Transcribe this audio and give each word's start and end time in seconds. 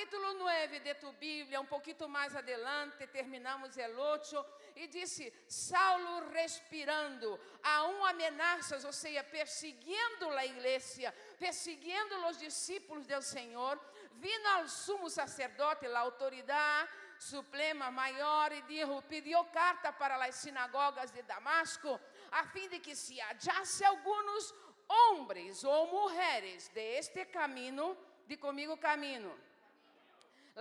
capítulo 0.00 0.32
9 0.32 0.80
de 0.80 0.94
tu 0.94 1.12
Bíblia, 1.12 1.60
um 1.60 1.66
pouquinho 1.66 2.08
mais 2.08 2.34
adelante, 2.34 3.06
terminamos 3.08 3.76
el 3.76 3.98
8, 3.98 4.46
e 4.76 4.86
disse: 4.86 5.30
Saulo 5.46 6.30
respirando, 6.30 7.38
a 7.62 7.84
um 7.84 8.06
ameaças, 8.06 8.82
ou 8.86 8.94
seja, 8.94 9.22
perseguindo 9.22 10.30
a 10.30 10.46
igreja, 10.46 11.14
perseguindo 11.38 12.26
os 12.28 12.38
discípulos 12.38 13.06
do 13.06 13.20
Senhor, 13.20 13.78
vino 14.12 14.48
ao 14.48 14.68
sumo 14.68 15.10
sacerdote, 15.10 15.84
a 15.84 15.98
autoridade 15.98 16.88
suprema 17.18 17.90
maior, 17.90 18.52
e 18.52 18.62
dijo, 18.62 19.02
pediu 19.02 19.44
carta 19.52 19.92
para 19.92 20.16
as 20.24 20.34
sinagogas 20.36 21.10
de 21.10 21.20
Damasco, 21.24 22.00
a 22.30 22.46
fim 22.46 22.70
de 22.70 22.78
que 22.80 22.96
se 22.96 23.20
hallasse 23.20 23.84
alguns 23.84 24.54
homens 24.88 25.62
ou 25.62 25.88
mulheres 25.88 26.68
de 26.68 26.96
este 26.96 27.26
caminho, 27.26 27.94
de 28.26 28.38
comigo 28.38 28.78
caminho. 28.78 29.49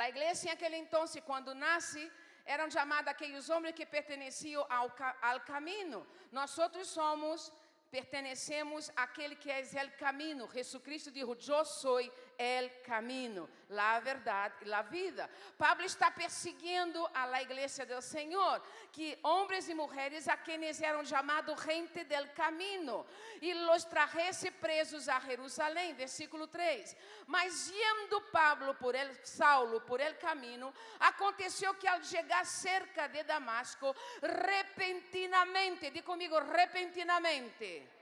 A 0.05 0.09
igreja 0.13 0.47
em 0.47 0.51
aquele 0.51 0.77
entonces, 0.77 1.21
quando 1.29 1.53
nasce, 1.53 2.03
eram 2.45 2.67
chamados 2.75 3.11
aqueles 3.13 3.49
homens 3.49 3.75
que 3.75 3.85
pertenciam 3.85 4.65
ao, 4.77 4.87
ao 5.21 5.39
caminho. 5.51 5.99
Nós 6.31 6.51
somos 6.87 7.51
pertenecemos 7.91 8.91
àquele 8.95 9.35
que 9.35 9.49
é 9.51 9.61
o 9.61 9.91
caminho. 9.97 10.49
Jesus 10.53 10.81
Cristo 10.83 11.11
disse: 11.11 11.51
Eu 11.51 11.65
sou 11.65 11.99
o 12.39 12.83
caminho, 12.85 13.49
a 13.77 13.99
verdade 13.99 14.55
e 14.65 14.73
a 14.73 14.81
vida. 14.81 15.29
Pablo 15.57 15.85
está 15.85 16.09
perseguindo 16.09 17.05
a 17.13 17.25
la 17.25 17.41
igreja 17.41 17.85
do 17.85 18.01
Senhor, 18.01 18.61
que 18.93 19.19
homens 19.21 19.67
e 19.67 19.73
mulheres 19.73 20.27
a 20.29 20.37
quienes 20.37 20.81
eram 20.81 21.03
chamados 21.05 21.61
gente 21.61 22.05
del 22.05 22.29
caminho, 22.29 23.05
e 23.41 23.53
los 23.53 23.83
trajese 23.83 24.51
presos 24.51 25.09
a 25.09 25.19
Jerusalém. 25.19 25.93
Versículo 25.93 26.47
3. 26.47 26.95
Mas 27.27 27.69
indo 27.69 28.21
Pablo 28.31 28.73
por 28.75 28.95
el, 28.95 29.13
Saulo 29.25 29.81
por 29.81 29.99
el 29.99 30.17
caminho, 30.17 30.73
aconteceu 30.99 31.73
que 31.75 31.87
ao 31.87 32.01
chegar 32.03 32.45
cerca 32.45 33.07
de 33.07 33.23
Damasco, 33.23 33.93
repentinamente, 34.21 35.91
diga 35.91 36.05
comigo, 36.05 36.39
repentinamente 36.39 37.98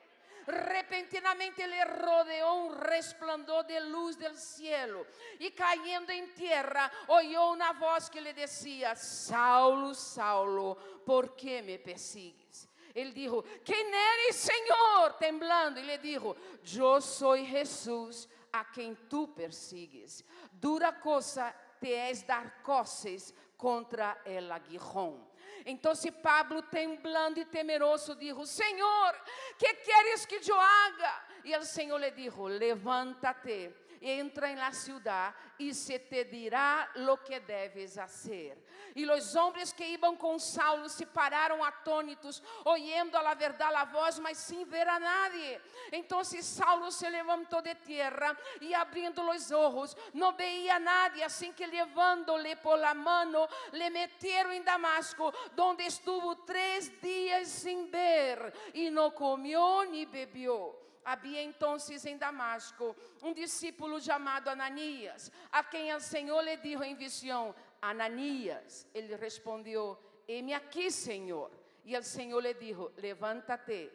repentinamente 0.48 1.67
le 1.67 1.84
rodeó 1.84 2.53
un 2.53 2.76
resplandor 2.76 3.67
de 3.67 3.81
luz 3.81 4.17
del 4.17 4.38
cielo 4.38 5.06
y 5.40 5.52
cayendo 5.52 6.12
en 6.14 6.34
tierra 6.34 6.90
oyó 7.08 7.52
una 7.52 7.73
voz 7.73 8.09
que 8.09 8.22
le 8.22 8.34
decía, 8.34 8.95
Saulo, 8.95 9.94
Saulo, 9.94 10.78
¿por 11.06 11.36
qué 11.36 11.62
me 11.62 11.78
persigues? 11.78 12.70
Ele 12.94 13.12
dijo, 13.12 13.44
¿quién 13.64 13.88
eres, 13.88 14.36
Senhor? 14.36 15.18
Temblando, 15.20 15.80
e 15.80 15.84
le 15.84 16.00
dijo, 16.00 16.36
yo 16.64 17.00
soy 17.00 17.45
Jesús 17.45 18.28
a 18.52 18.72
quem 18.72 18.95
tu 19.08 19.36
persigues. 19.36 20.25
Dura 20.52 21.00
cosa 21.00 21.53
te 21.80 22.09
es 22.09 22.25
dar 22.25 22.64
coces 22.64 23.36
contra 23.56 24.22
el 24.25 24.52
aguijón. 24.52 25.27
Então 25.66 25.94
Pablo, 26.11 26.61
temblando 26.61 27.39
e 27.39 27.45
temeroso, 27.45 28.16
dijo: 28.16 28.45
Senhor, 28.45 29.13
que 29.58 29.73
queres 29.73 30.25
que 30.25 30.39
eu 30.52 30.59
haga? 30.59 31.25
E 31.44 31.55
o 31.55 31.63
Senhor 31.63 31.97
le 31.97 32.11
dijo: 32.11 32.47
Levántate 32.47 33.73
entra 34.02 34.52
en 34.52 34.59
la 34.59 34.72
ciudad 34.72 35.34
y 35.58 35.74
se 35.74 36.00
te 36.00 36.25
dirá 36.25 36.90
lo 36.96 37.24
que 37.24 37.40
debes 37.40 37.97
hacer. 37.97 38.58
Y 38.96 39.06
los 39.06 39.35
hombres 39.35 39.74
que 39.74 39.90
iban 39.90 40.16
con 40.16 40.40
Saulo 40.40 40.90
se 40.90 41.06
pararon 41.06 41.59
atónitos, 41.66 42.41
oyendo 42.63 43.18
a 43.18 43.24
la 43.24 43.35
verdad 43.35 43.72
la 43.72 43.85
voz, 43.85 44.19
mas 44.19 44.38
sin 44.38 44.69
ver 44.69 44.90
a 44.90 45.00
nadie. 45.00 45.62
Entonces 45.91 46.46
Saulo 46.46 46.91
se 46.91 47.09
levantó 47.09 47.62
de 47.62 47.75
tierra 47.75 48.38
y 48.59 48.74
abriendo 48.74 49.24
los 49.24 49.52
ojos, 49.52 49.97
no 50.14 50.34
veía 50.34 50.78
a 50.78 50.79
nadie, 50.79 51.24
así 51.24 51.52
que 51.52 51.68
levándole 51.68 52.58
por 52.58 52.79
la 52.79 52.94
mano, 52.94 53.47
le 53.72 53.90
metieron 53.90 54.53
en 54.53 54.66
Damasco, 54.66 55.34
donde 55.56 55.85
estuvo 55.85 56.38
tres 56.44 57.00
días 57.02 57.47
sin 57.47 57.91
ver 57.91 58.53
y 58.74 58.90
no 58.90 59.14
comió 59.14 59.85
ni 59.85 60.06
bebió. 60.06 60.87
Havia 61.07 61.41
então 61.41 61.78
em 62.06 62.18
Damasco 62.18 62.94
um 63.23 63.34
discípulo 63.34 63.97
chamado 64.01 64.50
Ananias, 64.50 65.31
a 65.50 65.63
quem 65.63 65.94
o 65.94 66.01
Senhor 66.01 66.41
lhe 66.41 66.57
disse 66.57 66.84
em 66.84 66.95
visão: 66.95 67.56
Ananias. 67.81 68.85
Ele 68.94 69.16
respondeu: 69.16 69.97
Eme 70.28 70.53
aqui, 70.53 70.91
Senhor. 70.91 71.50
E 71.85 71.97
o 71.97 72.03
Senhor 72.03 72.41
lhe 72.41 72.53
disse: 72.53 72.91
Levanta-te, 72.97 73.90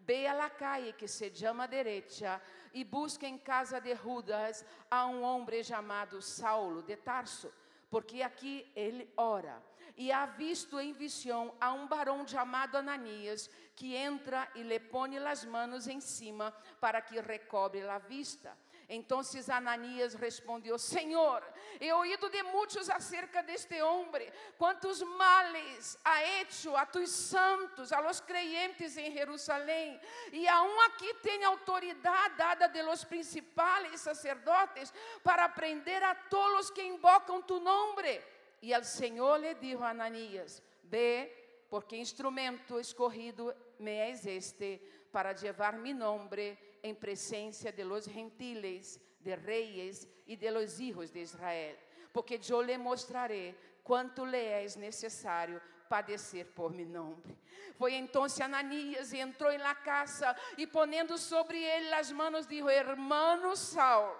ve 0.00 0.26
a 0.26 0.34
la 0.34 0.50
calle 0.50 0.92
que 0.92 1.08
se 1.08 1.34
chama 1.34 1.66
derecha 1.66 2.38
e 2.74 2.84
busca 2.84 3.26
em 3.26 3.38
casa 3.38 3.80
de 3.80 3.94
Judas 3.94 4.62
a 4.90 5.06
um 5.06 5.22
homem 5.22 5.64
chamado 5.64 6.20
Saulo 6.20 6.82
de 6.82 6.96
Tarso 6.96 7.50
porque 7.90 8.22
aqui 8.22 8.70
ele 8.74 9.10
ora. 9.16 9.62
E 9.98 10.12
há 10.12 10.26
visto 10.26 10.78
em 10.78 10.92
visão 10.92 11.52
a 11.60 11.72
um 11.72 11.88
varão 11.88 12.24
chamado 12.24 12.76
Ananias, 12.76 13.50
que 13.74 13.96
entra 13.96 14.48
e 14.54 14.62
lhe 14.62 14.78
põe 14.78 15.18
as 15.18 15.44
mãos 15.44 15.88
em 15.88 16.00
cima 16.00 16.54
para 16.80 17.02
que 17.02 17.20
recobre 17.20 17.82
a 17.88 17.98
vista. 17.98 18.56
Então 18.88 19.20
Ananias 19.52 20.14
respondeu: 20.14 20.78
Senhor, 20.78 21.42
he 21.80 21.92
oído 21.92 22.30
de 22.30 22.42
muitos 22.44 22.88
acerca 22.88 23.42
deste 23.42 23.82
homem, 23.82 24.32
quantos 24.56 25.02
males 25.02 25.98
ha 26.04 26.22
hecho 26.22 26.74
a 26.74 26.86
tus 26.86 27.10
santos, 27.10 27.92
a 27.92 28.00
los 28.00 28.20
creyentes 28.20 28.96
em 28.96 29.12
Jerusalém, 29.12 30.00
e 30.32 30.48
aún 30.48 30.80
aqui 30.86 31.12
tem 31.14 31.44
autoridade 31.44 32.36
dada 32.36 32.68
de 32.68 32.82
los 32.82 33.04
principales 33.04 34.00
sacerdotes 34.00 34.92
para 35.22 35.48
prender 35.48 36.02
a 36.04 36.14
todos 36.14 36.70
que 36.70 36.82
invocam 36.82 37.42
tu 37.42 37.58
nome. 37.58 38.37
E 38.60 38.74
o 38.76 38.84
Senhor 38.84 39.38
lhe 39.38 39.54
disse 39.54 39.82
a 39.82 39.90
Ananias: 39.90 40.62
Ve, 40.82 41.66
porque 41.70 41.96
instrumento 41.96 42.78
escorrido 42.78 43.54
me 43.78 44.10
és 44.10 44.26
este 44.26 44.80
para 45.12 45.32
llevar 45.32 45.78
mi 45.78 45.92
nombre 45.92 46.58
en 46.82 46.96
presencia 46.96 47.72
de 47.72 47.84
los 47.84 48.06
gentiles, 48.06 49.00
de 49.20 49.36
reyes 49.36 50.08
y 50.26 50.36
de 50.36 50.50
los 50.50 50.80
hijos 50.80 51.12
de 51.12 51.20
Israel. 51.20 51.78
Porque 52.12 52.38
yo 52.38 52.62
le 52.62 52.78
mostraré 52.78 53.54
quanto 53.82 54.24
lhe 54.26 54.38
é 54.38 54.66
necessário 54.76 55.60
padecer 55.88 56.46
por 56.54 56.72
meu 56.72 56.86
nome. 56.86 57.38
Foi 57.76 57.94
então 57.94 58.26
Ananias 58.42 59.12
e 59.12 59.18
entrou 59.18 59.50
em 59.50 59.58
la 59.58 59.74
casa 59.74 60.36
e 60.56 60.66
ponendo 60.66 61.16
sobre 61.16 61.62
ele 61.62 61.92
as 61.94 62.10
mãos, 62.12 62.46
dijo: 62.46 62.68
Hermano 62.68 63.56
Saul, 63.56 64.14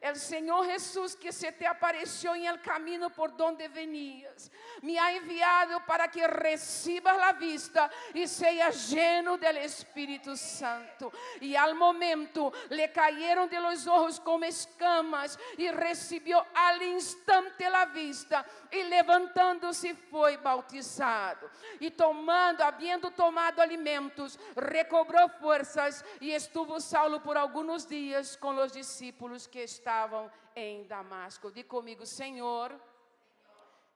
El 0.00 0.16
Señor 0.16 0.66
Jesús 0.66 1.16
que 1.16 1.32
se 1.32 1.52
te 1.52 1.66
apareció 1.66 2.34
en 2.34 2.44
el 2.46 2.60
camino 2.60 3.10
por 3.10 3.36
donde 3.36 3.68
venías, 3.68 4.50
me 4.82 4.98
ha 4.98 5.12
enviado 5.12 5.84
para 5.86 6.08
que 6.10 6.26
recibas 6.26 7.16
la 7.16 7.32
vista 7.32 7.90
y 8.12 8.26
seas 8.26 8.90
lleno 8.90 9.38
del 9.38 9.58
Espíritu 9.58 10.36
Santo. 10.36 11.10
Y 11.40 11.56
al 11.56 11.74
momento 11.74 12.52
le 12.70 12.92
cayeron 12.92 13.48
de 13.48 13.60
los 13.60 13.86
ojos 13.86 14.20
como 14.20 14.44
escamas 14.44 15.38
y 15.56 15.70
recibió 15.70 16.44
al 16.54 16.82
instante 16.82 17.68
la 17.70 17.86
vista 17.86 18.44
y 18.70 18.82
levantándose 18.84 19.94
fue 19.94 20.36
bautizado. 20.36 21.48
Y 21.80 21.90
tomando, 21.90 22.64
habiendo 22.64 23.10
tomado 23.10 23.62
alimentos, 23.62 24.38
recobró 24.54 25.28
fuerzas 25.40 26.04
y 26.20 26.32
estuvo 26.32 26.80
Saulo 26.80 27.22
por 27.22 27.38
algunos 27.38 27.88
días 27.88 28.36
con 28.36 28.56
los 28.56 28.72
discípulos 28.72 29.48
que 29.48 29.64
estaban 29.64 29.85
estavam 29.86 30.28
em 30.56 30.84
Damasco. 30.84 31.52
Diga 31.52 31.68
comigo, 31.68 32.04
Senhor, 32.04 32.74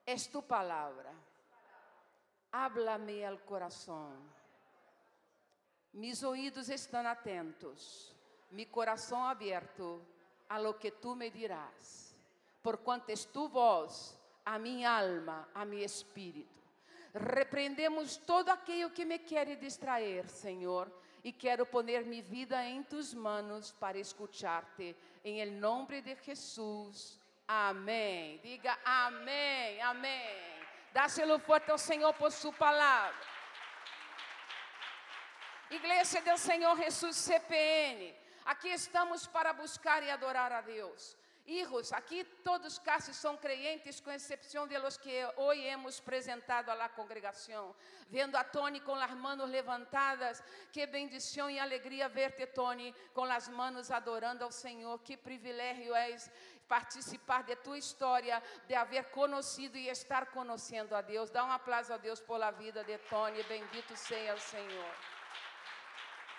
es 0.06 0.28
tu 0.28 0.40
palavra. 0.40 1.12
Háblame 2.52 3.24
al 3.26 3.40
coração. 3.40 4.12
Mis 5.92 6.22
ouídos 6.22 6.68
estão 6.68 7.04
atentos, 7.04 8.14
mi 8.52 8.66
coração 8.66 9.24
aberto 9.24 10.00
a 10.48 10.60
lo 10.60 10.78
que 10.78 10.92
tu 10.92 11.16
me 11.16 11.28
dirás. 11.28 12.14
Por 12.62 12.78
quanto 12.78 13.10
es 13.10 13.26
tu 13.26 13.48
voz, 13.48 14.16
a 14.44 14.58
minha 14.60 14.96
alma, 14.96 15.48
a 15.52 15.64
meu 15.64 15.84
espírito. 15.84 16.60
Repreendemos 17.12 18.16
todo 18.18 18.50
aquilo 18.50 18.92
que 18.92 19.04
me 19.04 19.18
quer 19.18 19.56
distrair, 19.56 20.28
Senhor 20.28 20.88
e 21.22 21.32
quero 21.32 21.66
poner 21.66 22.04
minha 22.04 22.22
vida 22.22 22.64
em 22.64 22.82
tus 22.82 23.12
manos 23.12 23.72
para 23.72 23.98
escuchar-te. 23.98 24.96
Em 25.22 25.40
el 25.40 25.60
nome 25.60 26.00
de 26.00 26.16
Jesus. 26.24 27.20
Amém. 27.46 28.38
Diga 28.42 28.78
amém, 28.84 29.80
amém. 29.82 30.36
Dá-se-lo 30.92 31.38
forte 31.38 31.70
ao 31.70 31.78
Senhor 31.78 32.12
por 32.14 32.30
sua 32.32 32.52
palavra. 32.52 33.20
Igreja 35.70 36.20
do 36.22 36.36
Senhor 36.38 36.76
Jesus 36.76 37.16
CPN. 37.16 38.14
Aqui 38.44 38.68
estamos 38.68 39.26
para 39.26 39.52
buscar 39.52 40.02
e 40.02 40.10
adorar 40.10 40.50
a 40.52 40.60
Deus. 40.60 41.16
Hijos, 41.50 41.92
aqui 41.92 42.22
todos 42.44 42.78
casi 42.78 43.12
são 43.12 43.36
creyentes, 43.36 43.98
com 44.00 44.12
exceção 44.12 44.68
de 44.68 44.78
los 44.78 44.96
que 44.96 45.12
hoje 45.36 45.62
hemos 45.62 45.98
presentado 45.98 46.70
a 46.70 46.74
la. 46.74 46.88
Vendo 48.08 48.36
a 48.36 48.44
Tony 48.44 48.78
com 48.78 48.94
as 48.94 49.10
manos 49.14 49.50
levantadas, 49.50 50.40
que 50.72 50.86
bendição 50.86 51.50
e 51.50 51.58
alegria 51.58 52.08
verte, 52.08 52.46
Tony, 52.46 52.94
com 53.12 53.24
as 53.24 53.48
manos 53.48 53.90
adorando 53.90 54.44
ao 54.44 54.52
Senhor. 54.52 54.96
Que 55.00 55.16
privilégio 55.16 55.92
és 55.92 56.30
participar 56.68 57.42
de 57.42 57.56
tua 57.56 57.78
história, 57.78 58.40
de 58.68 58.76
haver 58.76 59.10
conhecido 59.10 59.76
e 59.76 59.88
estar 59.88 60.26
conhecendo 60.26 60.94
a 60.94 61.00
Deus. 61.00 61.30
Dá 61.30 61.44
um 61.44 61.50
aplauso 61.50 61.92
a 61.92 61.96
Deus 61.96 62.20
pela 62.20 62.52
vida 62.52 62.84
de 62.84 62.96
Tony. 63.12 63.42
Bendito 63.42 63.96
seja 63.96 64.34
o 64.34 64.38
Senhor. 64.38 64.94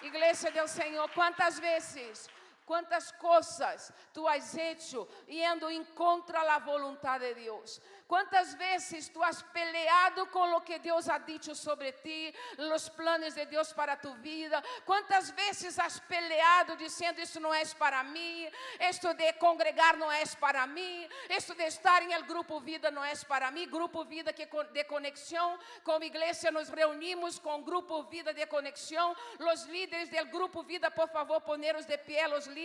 Igreja 0.03 0.49
do 0.51 0.65
Senhor, 0.69 1.09
quantas 1.09 1.59
vezes 1.59 2.29
quantas 2.65 3.11
coisas 3.13 3.91
tu 4.13 4.27
has 4.27 4.55
hecho 4.55 5.07
indo 5.27 5.69
em 5.69 5.83
contra 5.83 6.41
a 6.41 6.59
vontade 6.59 7.33
de 7.33 7.43
Deus. 7.43 7.81
Quantas 8.07 8.53
vezes 8.55 9.07
tu 9.07 9.23
has 9.23 9.41
peleado 9.41 10.25
com 10.27 10.53
o 10.53 10.59
que 10.61 10.77
Deus 10.79 11.07
ha 11.07 11.17
dicho 11.17 11.55
sobre 11.55 11.93
ti, 11.93 12.35
os 12.57 12.89
planos 12.89 13.35
de 13.35 13.45
Deus 13.45 13.71
para 13.71 13.95
tu 13.95 14.13
vida. 14.15 14.61
Quantas 14.85 15.31
vezes 15.31 15.79
has 15.79 15.97
peleado 16.01 16.75
dizendo 16.75 17.21
isso 17.21 17.39
não 17.39 17.53
é 17.53 17.63
para 17.79 18.03
mim, 18.03 18.49
isto 18.89 19.13
de 19.13 19.31
congregar 19.33 19.95
não 19.95 20.11
é 20.11 20.25
para 20.37 20.67
mim, 20.67 21.07
isto 21.29 21.55
de 21.55 21.63
estar 21.63 22.03
em 22.03 22.11
el 22.11 22.23
grupo 22.23 22.59
vida 22.59 22.91
não 22.91 23.03
é 23.03 23.15
para 23.25 23.49
mim. 23.49 23.65
Grupo 23.69 24.03
vida 24.03 24.33
que 24.33 24.45
de 24.45 24.83
conexão, 24.83 25.57
como 25.85 26.03
igreja 26.03 26.51
nos 26.51 26.67
reunimos 26.67 27.39
com 27.39 27.63
grupo 27.63 28.03
vida 28.03 28.33
de 28.33 28.45
conexão. 28.45 29.15
Os 29.39 29.63
líderes 29.67 30.09
do 30.09 30.25
grupo 30.25 30.63
vida, 30.63 30.91
por 30.91 31.07
favor, 31.07 31.39
poneros 31.39 31.85
de 31.85 31.97
pé, 31.97 32.27
os 32.27 32.45
líderes 32.45 32.60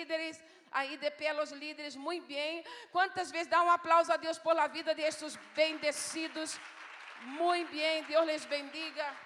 aí 0.73 0.97
de 0.97 1.11
pé 1.11 1.33
os 1.43 1.53
líderes, 1.53 1.97
muito 1.97 2.27
bem. 2.27 2.65
Quantas 2.91 3.31
vezes 3.31 3.47
dá 3.47 3.63
um 3.63 3.71
aplauso 3.71 4.13
a 4.13 4.17
Deus 4.17 4.39
por 4.39 4.59
a 4.59 4.67
vida 4.67 4.95
destes 4.95 5.37
bendecidos? 5.55 6.59
Muito 7.23 7.73
bem, 7.73 8.05
Deus 8.05 8.27
les 8.27 8.45
bendiga. 8.45 9.26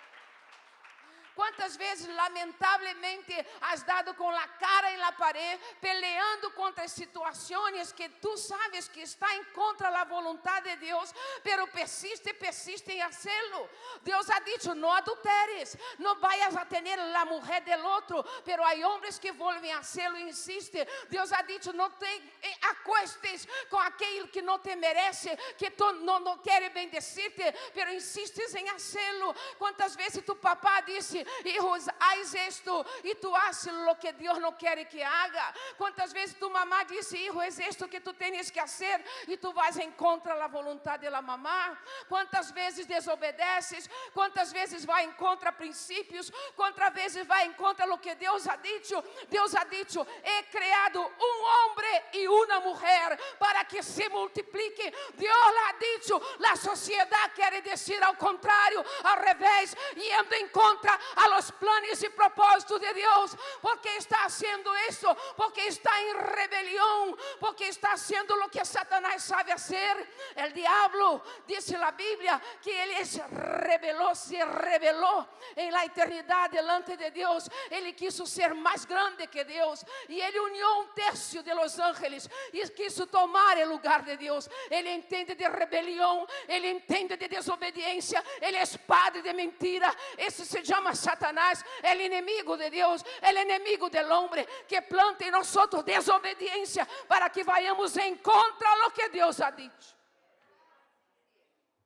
Quantas 1.41 1.75
vezes, 1.75 2.07
lamentavelmente, 2.15 3.35
has 3.63 3.83
dado 3.83 4.13
com 4.13 4.29
a 4.29 4.47
cara 4.47 4.93
em 4.93 4.99
la 4.99 5.11
pared, 5.13 5.59
peleando 5.81 6.51
contra 6.51 6.87
situações 6.87 7.93
que 7.95 8.11
tu 8.21 8.37
sabes 8.37 8.89
que 8.89 9.01
está 9.01 9.35
em 9.37 9.45
contra 9.45 9.91
da 9.91 10.05
vontade 10.05 10.69
de 10.69 10.77
Deus, 10.89 11.15
pero 11.43 11.67
persiste, 11.69 12.35
persiste 12.35 12.93
em 12.93 13.01
hacerlo. 13.01 13.71
Deus 14.03 14.29
ha 14.29 14.39
dicho: 14.41 14.75
não 14.75 14.93
adulteres, 14.93 15.79
não 15.99 16.15
vayas 16.21 16.55
a 16.55 16.67
tener 16.67 16.99
la 16.99 17.25
mujer 17.25 17.63
del 17.65 17.83
outro, 17.87 18.23
pero 18.45 18.63
há 18.63 18.75
homens 18.87 19.19
que 19.19 19.33
volvem 19.33 19.73
a 19.73 19.79
hacerlo 19.79 20.19
e 20.19 20.29
insiste. 20.29 20.87
Deus 21.09 21.33
ha 21.33 21.41
dicho: 21.41 21.73
não 21.73 21.91
te 21.93 22.05
eh, 22.43 22.57
acuestes 22.69 23.49
com 23.71 23.79
aquele 23.79 24.29
que 24.29 24.43
não 24.43 24.59
te 24.59 24.77
merece, 24.77 25.35
que 25.57 25.71
tu 25.71 25.91
não, 26.05 26.21
não 26.21 26.37
quer 26.37 26.69
bendecir-te, 26.69 27.51
pero 27.73 27.91
insistes 27.95 28.55
em 28.55 28.69
hacerlo. 28.69 29.35
Quantas 29.59 29.97
vezes 29.97 30.23
tu 30.23 30.37
papá 30.37 30.83
disse: 30.83 31.30
hijos, 31.44 31.88
haz 31.99 32.35
esto 32.35 32.85
y 33.03 33.15
tú 33.17 33.35
haces 33.35 33.73
lo 33.73 33.99
que 33.99 34.12
Dios 34.12 34.38
no 34.38 34.56
quiere 34.56 34.88
que 34.88 35.05
haga. 35.05 35.53
¿Cuántas 35.77 36.12
veces 36.12 36.38
tu 36.38 36.50
mamá 36.50 36.85
dice, 36.85 37.19
hijo, 37.19 37.43
es 37.43 37.59
esto 37.59 37.88
que 37.88 38.00
tú 38.00 38.12
tienes 38.15 38.50
que 38.50 38.61
hacer 38.61 39.05
y 39.27 39.37
tú 39.37 39.53
vas 39.53 39.77
en 39.77 39.93
contra 39.93 40.35
de 40.35 40.41
la 40.41 40.49
voluntad 40.49 40.99
de 40.99 41.11
la 41.11 41.23
mamá? 41.23 41.81
¿Cuántas 42.09 42.53
veces 42.53 42.87
desobedeces? 42.87 43.91
¿Cuántas 44.12 44.53
veces 44.53 44.88
va 44.88 45.03
en 45.03 45.12
contra 45.12 45.56
principios? 45.56 46.32
¿Cuántas 46.55 46.93
veces 46.93 47.29
va 47.29 47.43
en 47.43 47.53
contra 47.55 47.87
lo 47.87 48.00
que 48.00 48.15
Dios 48.17 48.47
ha 48.47 48.56
dicho? 48.56 49.03
Dios 49.29 49.55
ha 49.55 49.65
dicho, 49.65 50.06
he 50.23 50.50
creado 50.50 51.00
un 51.06 51.71
hombre 51.71 52.05
y 52.12 52.26
una 52.26 52.61
mujer 52.61 53.19
para 53.38 53.65
que 53.65 53.83
se 53.83 54.09
multiplique. 54.09 54.93
Dios 55.15 55.35
ha 55.35 55.75
dicho, 55.97 56.21
la 56.38 56.56
sociedad 56.56 57.33
quiere 57.35 57.62
decir 57.62 58.03
al 58.03 58.17
contrario, 58.17 58.85
al 59.05 59.19
revés, 59.19 59.76
yendo 59.94 60.37
en 60.37 60.49
contra 60.49 60.99
a 61.17 61.29
los 61.29 61.53
planes 61.53 62.03
y 62.03 62.09
propósitos 62.11 62.81
de 62.81 62.95
Dios, 62.95 63.37
porque 63.61 63.97
está 63.97 64.25
haciendo 64.25 64.75
eso, 64.89 65.17
porque 65.37 65.67
está 65.67 65.91
en 66.01 66.19
rebelión, 66.19 67.17
porque 67.39 67.69
está 67.69 67.93
haciendo 67.93 68.37
lo 68.37 68.49
que 68.49 68.65
Satanás 68.65 69.23
sabe 69.23 69.53
hacer. 69.53 70.09
El 70.35 70.53
diablo, 70.53 71.23
dice 71.47 71.77
la 71.77 71.93
Biblia, 71.93 72.41
que 72.62 72.83
él 72.83 72.91
es 72.93 73.21
rebeló, 73.31 74.15
se 74.15 74.45
rebeló 74.45 75.29
en 75.57 75.73
la 75.73 75.85
eternidad 75.85 76.51
delante 76.51 76.97
de 76.97 77.11
Dios. 77.11 77.51
Él 77.71 77.95
quiso 77.95 78.27
ser 78.27 78.55
más 78.55 78.87
grande 78.87 79.29
que 79.29 79.45
Dios 79.45 79.85
y 80.09 80.21
él 80.21 80.39
unió 80.39 80.79
un 80.79 80.95
tercio 80.95 81.43
de 81.43 81.55
los 81.55 81.79
ángeles 81.79 82.29
y 82.53 82.61
quiso 82.71 83.07
tomar 83.07 83.59
el 83.59 83.69
lugar 83.69 84.05
de 84.05 84.17
Dios. 84.17 84.51
Él 84.69 84.87
entiende 84.87 85.35
de 85.35 85.49
rebelión, 85.49 86.27
él 86.47 86.65
entiende 86.65 87.17
de 87.17 87.29
desobediencia, 87.29 88.23
él 88.41 88.55
es 88.55 88.79
padre 88.79 89.23
de 89.23 89.35
mentira. 89.35 89.95
Eso 90.17 90.45
se 90.45 90.62
llama 90.62 90.95
Satanás, 91.00 91.64
el 91.82 92.00
enemigo 92.00 92.56
de 92.56 92.70
Dios, 92.70 93.05
el 93.23 93.37
enemigo 93.37 93.88
del 93.88 94.11
hombre, 94.12 94.47
que 94.69 94.82
planta 94.82 95.25
en 95.25 95.32
nosotros 95.32 95.85
desobediencia 95.85 96.87
para 97.08 97.31
que 97.31 97.43
vayamos 97.43 97.97
en 97.97 98.17
contra 98.19 98.70
de 98.70 98.81
lo 98.82 98.91
que 98.93 99.08
Dios 99.08 99.41
ha 99.41 99.50
dicho. 99.50 99.97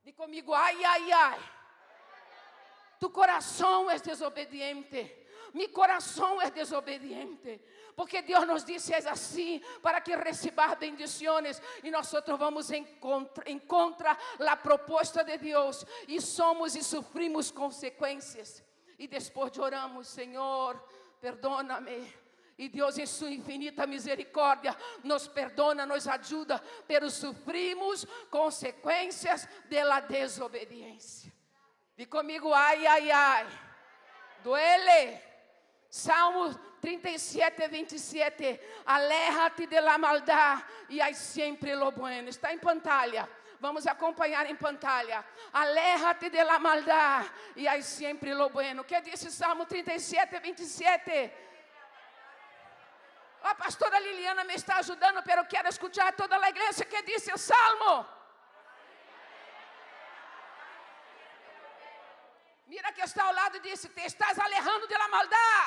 Diga 0.04 0.16
comigo, 0.16 0.54
ai, 0.54 0.84
ai, 0.84 1.12
ai. 1.12 1.38
Tu 3.00 3.10
coração 3.10 3.90
é 3.90 3.98
desobediente. 3.98 5.24
Mi 5.54 5.68
coração 5.68 6.42
é 6.42 6.50
desobediente. 6.50 7.60
Porque 7.96 8.22
Deus 8.22 8.46
nos 8.46 8.64
disse 8.64 8.92
é 8.92 8.98
assim, 9.08 9.62
para 9.80 10.00
que 10.00 10.16
receber 10.16 10.76
bendições. 10.76 11.62
E 11.82 11.90
nós 11.90 12.10
vamos 12.38 12.70
em 12.70 12.84
contra, 12.96 13.48
em 13.48 13.58
contra 13.58 14.18
a 14.40 14.56
proposta 14.56 15.22
de 15.22 15.38
Deus. 15.38 15.86
E 16.08 16.20
somos 16.20 16.74
e 16.74 16.82
sofrimos 16.82 17.50
consequências. 17.50 18.64
E 18.98 19.06
depois 19.08 19.58
oramos, 19.58 20.08
Senhor, 20.08 20.82
perdona-me. 21.20 22.12
E 22.56 22.68
Deus, 22.68 22.98
em 22.98 23.06
Sua 23.06 23.30
infinita 23.30 23.86
misericórdia, 23.86 24.76
nos 25.02 25.26
perdona, 25.26 25.84
nos 25.84 26.06
ajuda, 26.06 26.62
pero 26.86 27.10
sofrimos 27.10 28.06
consequências 28.30 29.48
da 29.68 30.00
desobediência. 30.00 31.32
E 31.98 32.06
comigo, 32.06 32.52
ai, 32.52 32.86
ai, 32.86 33.10
ai, 33.10 33.46
duele. 34.42 35.20
Salmo 35.88 36.52
37, 36.80 37.68
27. 37.68 38.60
Aléjate 38.84 39.66
de 39.66 39.80
la 39.80 39.96
maldad 39.96 40.58
e 40.88 41.00
hay 41.00 41.14
sempre 41.14 41.74
lo 41.76 41.92
bueno. 41.92 42.28
Está 42.28 42.52
em 42.52 42.58
pantalla. 42.58 43.28
Vamos 43.64 43.86
acompanhar 43.86 44.44
em 44.44 44.56
pantalla. 44.56 45.24
Aléjate 45.50 46.28
de 46.28 46.44
la 46.44 46.58
maldad 46.58 47.24
e 47.56 47.66
hay 47.66 47.82
sempre 47.82 48.34
lo 48.34 48.50
bueno. 48.50 48.84
Que 48.84 49.00
disse 49.00 49.30
Salmo 49.30 49.64
37, 49.64 50.38
27? 50.38 51.32
A 53.42 53.54
pastora 53.54 53.98
Liliana 54.00 54.44
me 54.44 54.54
está 54.54 54.76
ajudando, 54.76 55.22
pero 55.22 55.48
quero 55.48 55.70
escuchar 55.70 56.14
toda 56.14 56.36
a 56.36 56.50
igreja 56.50 56.84
que 56.84 57.02
disse 57.04 57.32
o 57.32 57.38
Salmo. 57.38 58.06
Mira 62.66 62.92
que 62.92 63.00
está 63.00 63.22
ao 63.24 63.32
lado 63.32 63.56
e 63.56 63.60
disse: 63.60 63.88
Te 63.88 64.04
estás 64.04 64.38
alejando 64.38 64.86
de 64.86 64.98
la 64.98 65.08
maldad. 65.08 65.64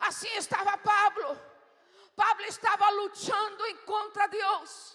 Assim 0.00 0.34
estava 0.34 0.76
Pablo. 0.78 1.40
Pablo 2.16 2.44
estava 2.46 2.90
lutando 2.90 3.64
em 3.66 3.76
contra 3.92 4.26
Deus. 4.26 4.91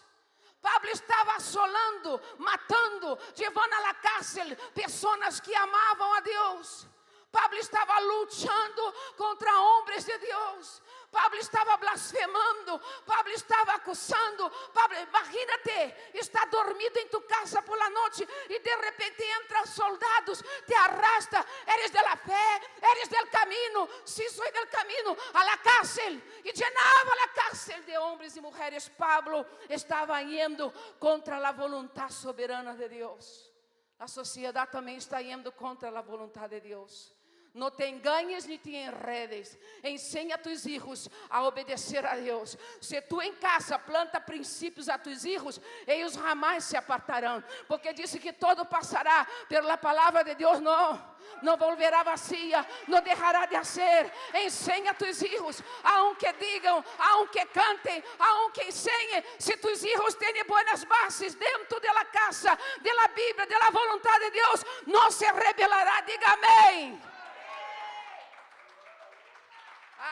Pablo 0.68 0.90
estava 0.90 1.36
assolando, 1.36 2.22
matando, 2.38 3.18
levando 3.38 3.74
à 3.74 3.94
cárcel 3.94 4.54
pessoas 4.76 5.40
que 5.40 5.56
amavam 5.56 6.14
a 6.14 6.20
Deus. 6.20 6.86
Pablo 7.32 7.60
estava 7.60 8.00
lutando 8.00 8.94
contra 9.16 9.60
homens 9.60 10.06
de 10.06 10.18
Deus. 10.18 10.82
Pablo 11.12 11.40
estava 11.40 11.78
blasfemando, 11.78 12.80
Pablo 13.06 13.34
estava 13.34 13.74
acusando. 13.74 14.50
Pablo, 14.74 14.98
imagínate, 15.00 15.96
está 16.14 16.46
dormido 16.46 17.00
em 17.00 17.08
tu 17.08 17.22
casa 17.22 17.62
por 17.62 17.78
la 17.78 17.90
noite 17.90 18.28
e 18.50 18.60
de 18.60 18.76
repente 18.76 19.24
entram 19.42 19.66
soldados, 19.66 20.44
te 20.66 20.76
arrasta, 20.76 21.46
eres 21.66 21.92
de 21.92 22.02
la 22.02 22.18
fé, 22.18 22.62
eres 22.82 23.10
del 23.10 23.30
camino, 23.30 23.90
sí 24.06 24.30
soy 24.30 24.52
del 24.52 24.70
camino, 24.70 25.16
a 25.34 25.44
la 25.44 25.58
cárcel. 25.58 26.22
E 26.44 26.52
llenava 26.52 27.12
a 27.24 27.28
cárcel 27.30 27.84
de 27.84 27.98
homens 27.98 28.36
e 28.36 28.42
mulheres. 28.42 28.90
Pablo 28.90 29.46
estava 29.70 30.22
indo 30.22 30.72
contra 31.00 31.38
a 31.38 31.52
vontade 31.52 32.14
soberana 32.14 32.74
de 32.74 32.88
Deus. 32.90 33.52
A 34.00 34.08
sociedade 34.08 34.72
também 34.72 34.98
está 34.98 35.22
indo 35.22 35.52
contra 35.52 35.90
a 35.90 36.02
vontade 36.02 36.60
de 36.60 36.70
Deus. 36.70 37.17
Não 37.54 37.72
te 37.72 37.88
enganes 37.88 38.46
nem 38.46 38.58
te 38.58 38.76
enredes. 38.76 39.58
Ensina 39.84 40.36
a 40.36 40.38
tus 40.38 40.66
hijos 40.66 41.10
a 41.30 41.44
obedecer 41.44 42.06
a 42.06 42.16
Deus. 42.16 42.58
Se 42.80 43.02
tu 43.02 43.22
em 43.22 43.34
casa 43.34 43.80
planta 43.80 44.22
princípios 44.22 44.88
a 44.88 44.98
tus 44.98 45.26
hijos, 45.26 45.60
eles 45.88 46.14
jamais 46.14 46.64
se 46.66 46.78
apartarão. 46.78 47.44
Porque 47.68 47.94
disse 47.94 48.20
que 48.20 48.32
todo 48.32 48.66
passará, 48.66 49.26
pela 49.50 49.78
palavra 49.78 50.24
de 50.24 50.36
Deus 50.36 50.60
não. 50.60 51.18
Não 51.42 51.58
volverá 51.58 52.04
vazia, 52.04 52.66
não 52.88 53.02
deixará 53.02 53.46
de 53.46 53.56
hacer. 53.56 54.12
Ensina 54.34 54.92
a 54.92 54.94
tus 54.94 55.22
hijos, 55.22 55.62
aunque 55.84 56.32
digam, 56.34 56.84
aunque 56.98 57.46
cantem, 57.48 58.04
aunque 58.18 58.64
enseñen. 58.64 59.24
Se 59.38 59.58
tus 59.58 59.84
hijos 59.84 60.16
têm 60.16 60.44
boas 60.46 60.84
bases 60.84 61.36
dentro 61.36 61.80
da 61.80 62.06
casa, 62.06 62.58
da 62.82 63.08
Bíblia, 63.10 63.46
da 63.46 63.70
vontade 63.72 64.26
de 64.26 64.32
Deus, 64.32 64.66
não 64.86 65.12
se 65.12 65.26
rebelará. 65.26 66.02
Diga 66.02 66.34
amém. 66.34 67.17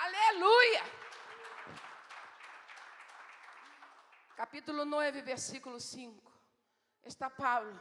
Aleluia! 0.03 0.95
capítulo 4.35 4.85
9, 4.85 5.21
versículo 5.21 5.79
5. 5.79 6.31
Está 7.03 7.29
Pablo, 7.29 7.79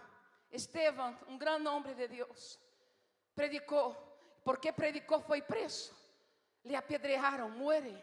Esteban, 0.50 1.16
um 1.28 1.36
grande 1.36 1.68
homem 1.68 1.94
de 1.94 2.08
Deus, 2.08 2.60
predicou, 3.34 3.94
porque 4.44 4.72
predicou 4.72 5.20
foi 5.20 5.42
preso, 5.42 5.94
lhe 6.64 6.76
apedrearam, 6.76 7.50
muere. 7.50 8.02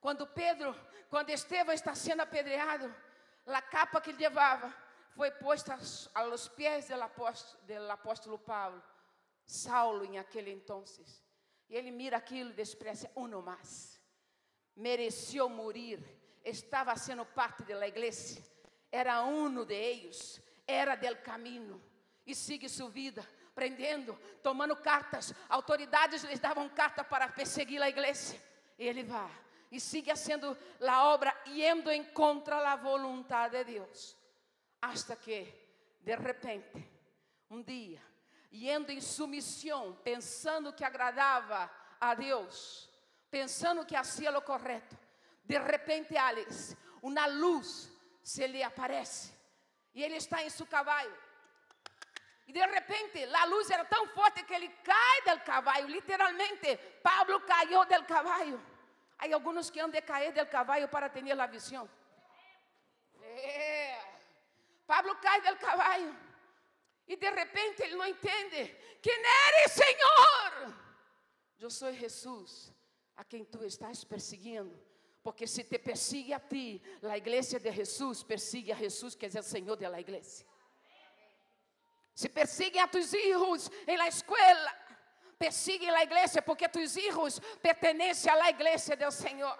Quando 0.00 0.26
Pedro, 0.26 0.74
quando 1.08 1.30
Esteban 1.30 1.74
está 1.74 1.94
sendo 1.94 2.22
apedreado, 2.22 2.94
a 3.46 3.62
capa 3.62 4.00
que 4.00 4.10
ele 4.10 4.18
levava 4.18 4.72
foi 5.14 5.30
posta 5.30 5.78
aos 6.14 6.48
pés 6.48 6.88
do 6.88 7.02
apóstolo, 7.02 7.62
do 7.64 7.90
apóstolo 7.90 8.38
Paulo, 8.38 8.82
Saulo 9.44 10.04
em 10.04 10.18
aquele 10.18 10.50
entonces. 10.52 11.25
E 11.68 11.76
ele 11.76 11.90
mira 11.90 12.16
aquilo 12.16 12.50
e 12.50 12.54
despreza, 12.54 13.10
uno 13.14 13.42
mais. 13.42 14.00
Mereceu 14.74 15.48
morrer, 15.48 16.00
estava 16.44 16.94
sendo 16.96 17.24
parte 17.24 17.62
da 17.64 17.86
igreja, 17.86 18.42
era 18.92 19.22
uno 19.22 19.64
de 19.64 19.74
eles, 19.74 20.40
era 20.66 20.94
del 20.94 21.16
caminho, 21.22 21.82
e 22.26 22.34
sigue 22.34 22.68
sua 22.68 22.90
vida, 22.90 23.26
prendendo, 23.54 24.18
tomando 24.42 24.76
cartas. 24.76 25.32
Autoridades 25.48 26.22
lhes 26.24 26.38
davam 26.38 26.68
carta 26.68 27.02
para 27.02 27.28
perseguir 27.28 27.82
a 27.82 27.88
igreja. 27.88 28.36
E 28.78 28.86
ele 28.86 29.02
vai 29.02 29.46
e 29.70 29.80
sigue 29.80 30.10
fazendo 30.10 30.56
a 30.80 31.08
obra, 31.12 31.34
indo 31.46 31.90
em 31.90 32.04
contra 32.04 32.72
a 32.72 32.76
vontade 32.76 33.64
de 33.64 33.72
Deus. 33.72 34.16
Hasta 34.80 35.16
que, 35.16 35.52
de 36.00 36.16
repente, 36.16 36.88
um 37.50 37.62
dia, 37.62 38.00
indo 38.50 38.90
em 38.90 39.00
submissão, 39.00 39.94
pensando 40.02 40.72
que 40.72 40.84
agradava 40.84 41.70
a 42.00 42.14
Deus, 42.14 42.88
pensando 43.30 43.84
que 43.84 43.96
hacía 43.96 44.36
o 44.36 44.42
correto, 44.42 44.96
de 45.44 45.58
repente, 45.58 46.16
Alex, 46.16 46.76
uma 47.02 47.26
luz 47.26 47.90
se 48.22 48.46
lhe 48.46 48.62
aparece 48.62 49.32
e 49.94 50.02
ele 50.02 50.16
está 50.16 50.42
em 50.42 50.50
seu 50.50 50.66
cavalo. 50.66 51.14
E 52.46 52.52
de 52.52 52.64
repente, 52.66 53.24
a 53.24 53.44
luz 53.46 53.70
era 53.70 53.84
tão 53.84 54.06
forte 54.08 54.44
que 54.44 54.54
ele 54.54 54.68
cai 54.84 55.22
del 55.24 55.40
cavalo, 55.40 55.86
literalmente, 55.88 56.76
Pablo 57.02 57.40
caiu 57.40 57.84
del 57.84 58.04
cavalo. 58.04 58.60
Há 59.18 59.32
alguns 59.32 59.70
que 59.70 59.80
han 59.80 59.90
de 59.90 60.02
cair 60.02 60.32
del 60.32 60.48
cavalo 60.48 60.88
para 60.88 61.08
ter 61.08 61.40
a 61.40 61.46
visão. 61.46 61.88
É. 63.22 63.98
Pablo 64.86 65.16
cai 65.20 65.40
del 65.40 65.56
cavalo. 65.56 66.25
E 67.06 67.16
de 67.16 67.30
repente 67.30 67.82
ele 67.82 67.94
não 67.94 68.06
entende. 68.06 68.76
Quem 69.00 69.14
eres, 69.14 69.72
Senhor? 69.72 70.74
Eu 71.58 71.70
sou 71.70 71.92
Jesus, 71.92 72.72
a 73.16 73.24
quem 73.24 73.44
tu 73.44 73.64
estás 73.64 74.04
perseguindo. 74.04 74.76
Porque 75.22 75.46
se 75.46 75.64
te 75.64 75.78
persigue 75.78 76.32
a 76.32 76.40
ti, 76.40 76.82
a 77.02 77.16
igreja 77.16 77.58
de 77.58 77.72
Jesus 77.72 78.22
persigue 78.22 78.72
a 78.72 78.76
Jesus, 78.76 79.14
que 79.14 79.26
é 79.26 79.40
o 79.40 79.42
Senhor 79.42 79.76
da 79.76 80.00
igreja. 80.00 80.44
Se 82.14 82.28
persiguen 82.28 82.82
a 82.82 82.88
tus 82.88 83.12
hijos 83.12 83.70
em 83.86 83.96
la 83.96 84.08
escuela, 84.08 84.72
persiguen 85.38 85.90
a 85.90 86.02
igreja, 86.02 86.40
porque 86.40 86.68
tus 86.68 86.96
hijos 86.96 87.40
pertenecem 87.60 88.32
à 88.32 88.48
igreja 88.48 88.96
do 88.96 89.10
Senhor. 89.10 89.58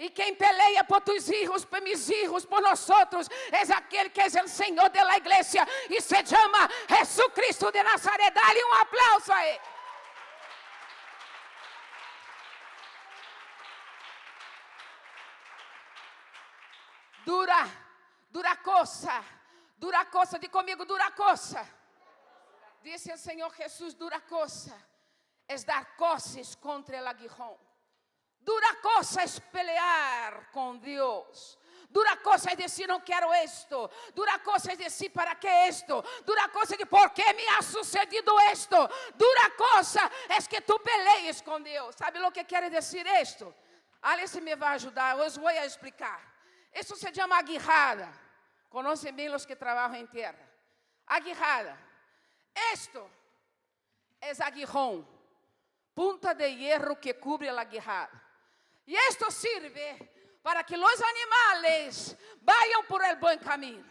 E 0.00 0.08
quem 0.08 0.34
peleia 0.34 0.82
por 0.82 1.02
tus 1.02 1.28
hijos, 1.28 1.62
por 1.62 1.78
mis 1.82 2.08
hijos, 2.08 2.46
por 2.46 2.62
nós 2.62 2.88
outros, 2.88 3.28
é 3.52 3.60
aquele 3.74 4.08
que 4.08 4.22
é 4.22 4.42
o 4.42 4.48
Senhor 4.48 4.88
da 4.88 5.16
igreja 5.18 5.62
e 5.90 6.00
se 6.00 6.24
chama 6.24 6.66
Jesus 6.88 7.32
Cristo 7.34 7.70
de 7.70 7.82
Nazaré. 7.82 8.30
Dá-lhe 8.30 8.64
um 8.64 8.72
aplauso 8.80 9.30
a 9.30 9.46
ele. 9.46 9.60
Dura, 17.26 17.68
dura 18.30 18.56
coisa, 18.56 19.22
dura 19.76 20.06
coisa, 20.06 20.38
de 20.38 20.48
comigo, 20.48 20.86
dura 20.86 21.10
coisa. 21.10 21.68
Disse 22.82 23.12
o 23.12 23.18
Senhor 23.18 23.54
Jesus, 23.54 23.92
dura 23.92 24.18
coisa, 24.22 24.74
é 25.46 25.56
dar 25.58 25.84
coces 25.96 26.54
contra 26.54 27.02
o 27.02 27.06
aguijón. 27.06 27.69
Dura 28.40 28.68
cosa 28.82 29.22
es 29.22 29.40
pelear 29.40 30.50
con 30.50 30.80
Dios. 30.80 31.58
Dura 31.90 32.16
cosa 32.22 32.52
es 32.52 32.56
decir, 32.58 32.86
no 32.86 33.04
quiero 33.04 33.34
esto. 33.34 33.90
Dura 34.14 34.40
cosa 34.42 34.72
es 34.72 34.78
decir, 34.78 35.12
¿para 35.12 35.38
qué 35.38 35.66
esto? 35.66 36.04
Dura 36.24 36.48
cosa 36.52 36.76
es 36.76 36.86
¿por 36.86 37.12
qué 37.12 37.34
me 37.34 37.42
ha 37.48 37.62
sucedido 37.62 38.38
esto? 38.52 38.88
Dura 39.16 39.52
cosa 39.56 40.10
es 40.36 40.48
que 40.48 40.60
tú 40.60 40.80
pelees 40.82 41.42
con 41.42 41.64
Dios. 41.64 41.96
¿Sabe 41.96 42.20
lo 42.20 42.32
que 42.32 42.46
quiere 42.46 42.70
decir 42.70 43.06
esto? 43.08 43.52
Alice 44.02 44.40
me 44.40 44.54
va 44.54 44.70
a 44.70 44.72
ayudar, 44.74 45.20
os 45.20 45.36
voy 45.36 45.54
a 45.54 45.64
explicar. 45.64 46.20
Esto 46.70 46.94
se 46.94 47.10
llama 47.10 47.38
aguijada. 47.38 48.12
Conocen 48.68 49.16
bien 49.16 49.32
los 49.32 49.44
que 49.44 49.56
trabajan 49.56 49.96
en 49.96 50.08
tierra. 50.08 50.48
Aguijada. 51.06 51.76
Esto 52.72 53.10
es 54.20 54.40
aguijón. 54.40 55.04
Punta 55.92 56.34
de 56.34 56.54
hierro 56.54 57.00
que 57.00 57.18
cubre 57.18 57.50
la 57.50 57.62
aguijada. 57.62 58.29
E 58.86 58.94
isto 59.08 59.30
sirve 59.30 60.10
para 60.42 60.64
que 60.64 60.76
os 60.76 61.02
animais 61.02 62.16
vayam 62.42 62.84
por 62.84 63.02
el 63.04 63.16
buen 63.16 63.38
camino. 63.38 63.88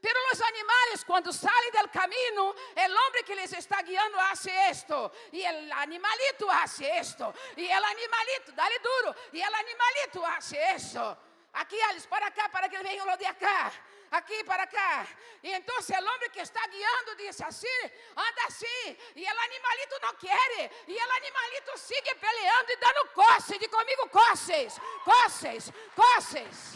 Pero 0.00 0.18
os 0.32 0.40
animais, 0.40 1.02
quando 1.04 1.32
saem 1.32 1.72
del 1.72 1.90
camino, 1.90 2.54
o 2.54 3.06
homem 3.08 3.24
que 3.24 3.34
les 3.34 3.52
está 3.52 3.82
guiando 3.82 4.18
hace 4.20 4.50
esto, 4.70 5.10
e 5.32 5.42
o 5.42 5.74
animalito 5.74 6.48
hace 6.50 6.84
esto, 6.84 7.34
e 7.56 7.66
o 7.66 7.84
animalito, 7.84 8.52
dale 8.52 8.78
duro, 8.78 9.14
e 9.32 9.40
o 9.40 9.54
animalito 9.56 10.24
hace 10.24 10.56
esto. 10.56 11.18
Aqui, 11.54 11.80
Alice, 11.82 12.06
para 12.06 12.30
cá, 12.30 12.48
para 12.48 12.68
que 12.68 12.78
venham 12.78 13.06
lo 13.06 13.16
de 13.16 13.26
acá 13.26 13.72
aqui 14.10 14.44
para 14.44 14.66
cá. 14.66 15.06
E 15.42 15.52
então 15.52 15.76
o 15.76 16.14
homem 16.14 16.30
que 16.30 16.40
está 16.40 16.66
guiando 16.66 17.16
disse 17.16 17.42
assim: 17.44 17.80
anda 18.16 18.44
assim. 18.46 18.96
E 19.14 19.24
o 19.24 19.40
animalito 19.40 19.98
não 20.02 20.14
quer. 20.14 20.70
E 20.86 20.96
o 20.96 21.12
animalito 21.16 21.78
sigue 21.78 22.14
peleando 22.14 22.72
e 22.72 22.76
dando 22.76 23.08
coces. 23.10 23.58
De 23.58 23.68
comigo, 23.68 24.08
coces, 24.08 24.78
coces, 25.04 25.72
coces. 25.94 26.74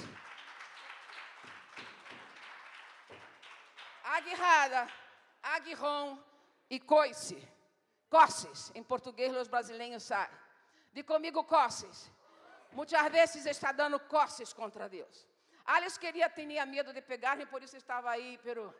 Aguirrada, 4.04 4.88
aguirrão 5.42 6.22
e 6.68 6.78
coice. 6.78 7.48
Coces. 8.10 8.70
Em 8.74 8.82
português, 8.82 9.34
os 9.34 9.48
brasileiros 9.48 10.02
sabem. 10.02 10.38
De 10.92 11.02
comigo, 11.02 11.42
coces. 11.44 12.10
Muitas 12.72 13.10
vezes 13.10 13.46
está 13.46 13.72
dando 13.72 13.98
coces 14.00 14.52
contra 14.52 14.88
Deus. 14.88 15.31
Alice 15.64 15.98
queria, 15.98 16.28
tinha 16.28 16.66
medo 16.66 16.92
de 16.92 17.00
pegar-me, 17.00 17.46
por 17.46 17.62
isso 17.62 17.76
estava 17.76 18.10
aí, 18.10 18.38
pero 18.42 18.74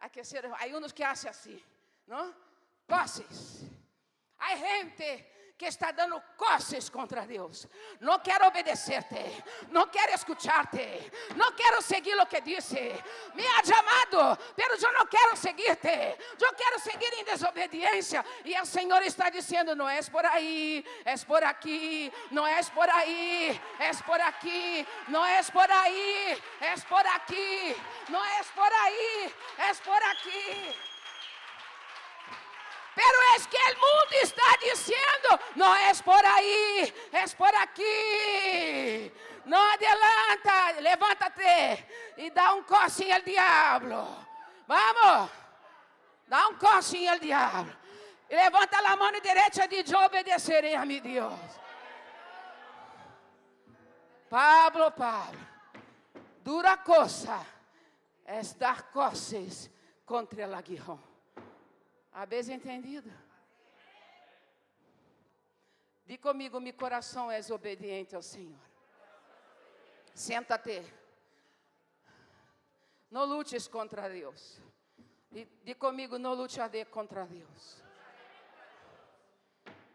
aquecer. 0.00 0.44
Hay 0.60 0.72
unos 0.74 0.92
que 0.92 1.02
hacen 1.02 1.30
assim, 1.30 1.62
não? 2.06 2.34
Coces. 2.88 3.64
Há 4.38 4.56
gente 4.56 5.24
que 5.62 5.68
está 5.68 5.92
dando 5.92 6.20
coces 6.36 6.88
contra 6.90 7.24
Deus. 7.24 7.68
Não 8.00 8.18
quero 8.18 8.48
obedecer-te, 8.48 9.44
não 9.68 9.86
quero 9.86 10.12
escuchar-te, 10.12 10.84
não 11.36 11.52
quero 11.52 11.80
seguir 11.80 12.16
o 12.20 12.26
que 12.26 12.40
disse. 12.40 12.80
Me 13.32 13.46
ha 13.46 13.62
chamado, 13.62 14.42
mas 14.58 14.82
eu 14.82 14.92
não 14.92 15.06
quero 15.06 15.36
seguir-te. 15.36 16.18
Eu 16.40 16.52
quero 16.54 16.80
seguir 16.80 17.12
em 17.14 17.24
desobediência. 17.24 18.24
E 18.44 18.60
o 18.60 18.66
Senhor 18.66 19.02
está 19.02 19.30
dizendo: 19.30 19.76
não 19.76 19.88
é 19.88 20.02
por 20.02 20.26
aí, 20.26 20.84
é 21.04 21.16
por 21.18 21.44
aqui, 21.44 22.12
não 22.32 22.44
é 22.44 22.60
por 22.64 22.90
aí, 22.90 23.60
é 23.78 23.92
por 24.02 24.20
aqui, 24.20 24.84
não 25.06 25.24
é 25.24 25.42
por 25.44 25.70
aí, 25.70 26.42
é 26.60 26.74
por 26.88 27.06
aqui, 27.06 27.76
não 28.08 28.24
é 28.24 28.42
por 28.52 28.72
aí, 28.72 29.34
é 29.58 29.74
por 29.74 30.02
aqui. 30.10 30.91
Pero 32.94 33.18
es 33.36 33.46
que 33.46 33.56
el 33.56 33.76
mundo 33.76 34.16
está 34.22 34.42
diciendo, 34.60 35.40
no 35.54 35.74
es 35.76 36.02
por 36.02 36.24
ahí, 36.24 36.94
es 37.12 37.34
por 37.34 37.54
aquí. 37.56 39.12
No 39.46 39.58
adelanta, 39.58 40.80
levántate 40.80 42.12
y 42.18 42.30
da 42.30 42.52
un 42.54 42.64
cosin 42.64 43.12
al 43.12 43.24
diablo. 43.24 44.06
Vamos, 44.66 45.30
da 46.26 46.48
un 46.48 46.56
cosin 46.56 47.08
al 47.08 47.20
diablo. 47.20 47.72
Y 48.28 48.34
levanta 48.34 48.80
la 48.82 48.96
mano 48.96 49.18
derecha 49.20 49.64
y 49.64 49.68
dice, 49.68 49.84
yo 49.84 50.06
obedeceré 50.06 50.76
a 50.76 50.84
mi 50.84 51.00
Dios. 51.00 51.34
Pablo, 54.28 54.94
Pablo, 54.94 55.40
dura 56.42 56.82
cosa 56.82 57.44
es 58.26 58.58
dar 58.58 58.90
cosas 58.90 59.70
contra 60.04 60.44
el 60.44 60.54
aguijón. 60.54 61.11
Habéis 62.12 62.48
entendido? 62.48 63.10
Diga 66.04 66.22
comigo, 66.22 66.60
meu 66.60 66.74
coração 66.74 67.30
és 67.30 67.50
obediente 67.50 68.14
ao 68.14 68.22
Senhor. 68.22 68.60
Senta-te. 70.14 70.82
Não 73.10 73.24
lutes 73.24 73.66
contra 73.66 74.08
Deus. 74.08 74.60
Diga 75.30 75.78
comigo, 75.78 76.18
não 76.18 76.34
lute 76.34 76.60
a 76.60 76.68
de 76.68 76.84
contra 76.84 77.24
Deus. 77.24 77.82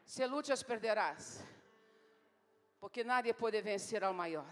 Se 0.04 0.26
lutas, 0.26 0.64
perderás. 0.64 1.44
Porque 2.80 3.04
nadie 3.04 3.34
pode 3.34 3.62
vencer 3.62 4.04
ao 4.04 4.14
maior, 4.14 4.50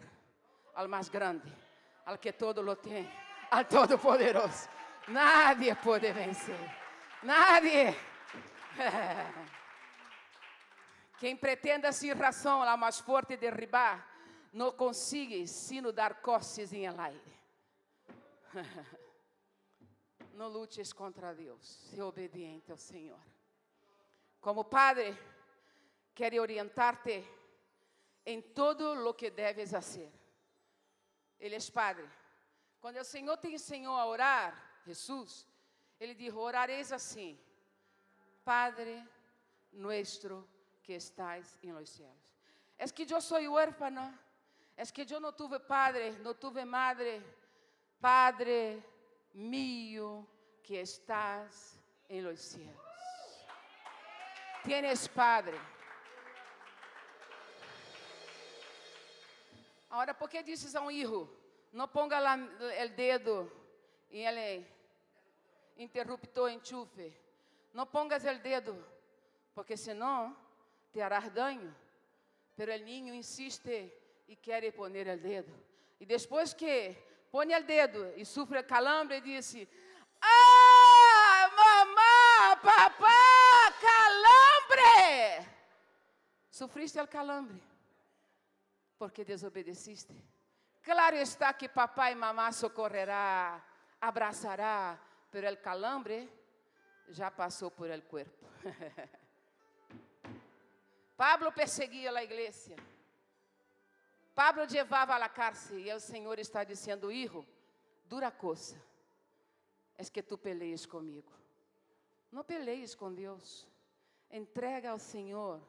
ao 0.76 0.88
mais 0.88 1.10
grande, 1.10 1.52
Al 2.06 2.20
que 2.20 2.34
todo 2.34 2.62
lo 2.62 2.76
tem, 2.76 3.10
al 3.50 3.66
Todo-Poderoso. 3.68 4.70
Nadie 5.08 5.76
pode 5.76 6.12
vencer. 6.14 6.85
Nadie. 7.26 7.96
Quem 11.20 11.36
pretenda 11.36 11.92
sem 11.92 12.14
razão 12.14 12.62
a 12.62 12.78
mais 12.78 13.00
forte 13.00 13.36
derribar, 13.36 14.08
não 14.54 14.72
consiga 14.72 15.46
sino 15.48 15.92
dar 15.92 16.22
coces 16.22 16.72
em 16.72 16.88
aire. 16.88 17.36
Não 20.34 20.50
lutes 20.50 20.92
contra 20.92 21.34
Deus, 21.34 21.66
seja 21.90 22.06
obediente 22.06 22.70
ao 22.70 22.78
Senhor. 22.78 23.20
Como 24.42 24.66
Padre, 24.66 25.18
quero 26.14 26.42
orientar-te 26.42 27.26
em 28.26 28.42
todo 28.42 29.08
o 29.08 29.14
que 29.14 29.30
deves 29.30 29.72
fazer. 29.72 30.12
Ele 31.40 31.56
é 31.56 31.72
Padre. 31.74 32.06
Quando 32.82 32.98
o 32.98 33.06
Senhor 33.06 33.38
te 33.38 33.48
ensinou 33.48 33.96
a 33.96 34.06
orar, 34.06 34.82
Jesus, 34.86 35.48
Ele 36.00 36.14
disse: 36.14 36.36
Orareis 36.36 36.92
assim, 36.92 37.40
Padre 38.44 39.04
nuestro 39.72 40.48
que 40.84 40.94
estás 40.94 41.58
em 41.64 41.72
los 41.72 41.90
cielos. 41.90 42.16
Es 42.78 42.92
que 42.92 43.06
eu 43.10 43.22
sou 43.22 43.40
huérfana, 43.54 44.18
es 44.78 44.92
que 44.92 45.06
eu 45.10 45.20
não 45.20 45.32
tuve 45.32 45.60
padre, 45.60 46.12
não 46.20 46.34
tuve 46.34 46.66
madre. 46.66 47.24
Padre 48.00 48.84
mío 49.34 50.28
que 50.62 50.76
estás 50.76 51.80
en 52.10 52.24
los 52.24 52.40
cielos. 52.40 52.86
Tienes 54.64 55.08
Padre. 55.08 55.60
Agora, 59.90 60.14
por 60.14 60.30
que 60.30 60.44
dizes 60.44 60.76
a 60.76 60.82
um 60.82 60.92
hijo, 60.92 61.30
não 61.72 61.88
ponga 61.88 62.20
lá 62.20 62.36
o 62.36 62.90
dedo 62.90 63.50
em 64.12 64.26
ele 64.26 64.75
interruptor 65.78 66.50
enchufe? 66.50 67.14
Não 67.74 67.86
pongas 67.86 68.24
o 68.24 68.40
dedo, 68.40 68.76
porque 69.54 69.76
senão 69.76 70.36
te 70.92 71.02
harás 71.02 71.34
daño. 71.34 71.76
Pero 72.56 72.72
el 72.72 72.86
niño 72.86 73.14
insiste 73.14 73.94
e 74.28 74.36
quer 74.36 74.74
poner 74.74 75.08
o 75.10 75.18
dedo. 75.18 75.54
E 76.00 76.06
depois 76.06 76.54
que 76.54 76.96
põe 77.32 77.54
o 77.54 77.64
dedo 77.64 78.14
e 78.16 78.26
sofre 78.26 78.64
calambre, 78.64 79.20
disse: 79.22 79.68
Ah, 80.22 81.50
mamá, 81.56 82.56
papá, 82.58 83.74
calambre. 83.82 85.48
Sufriste 86.50 87.00
o 87.00 87.08
calambre 87.08 87.62
porque 88.98 89.26
desobedeciste. 89.26 90.16
Claro 90.82 91.16
está 91.16 91.54
que 91.54 91.68
papai 91.68 92.14
e 92.14 92.16
mamá 92.16 92.52
socorrerá, 92.52 93.62
abraçará, 94.00 95.00
pero 95.36 95.50
el 95.50 95.60
calambre 95.60 96.30
já 97.10 97.30
passou 97.30 97.70
por 97.70 97.90
el 97.90 98.06
cuerpo. 98.06 98.48
Pablo 101.18 101.54
perseguia 101.54 102.18
a 102.18 102.24
igreja. 102.24 102.74
Pablo 104.34 104.64
levava 104.64 105.14
a 105.14 105.20
la 105.20 105.28
cárcel 105.28 105.80
e 105.80 105.94
o 105.94 106.00
Senhor 106.00 106.40
está 106.40 106.64
dizendo: 106.64 107.12
Hijo, 107.12 107.46
dura 108.08 108.32
coisa, 108.32 108.82
é 109.98 110.06
que 110.06 110.24
tu 110.24 110.38
peleias 110.38 110.86
comigo. 110.86 111.34
Não 112.32 112.46
peleies 112.46 112.96
com 112.96 113.14
Deus. 113.14 113.68
Entrega 114.32 114.92
ao 114.92 115.00
Senhor 115.00 115.62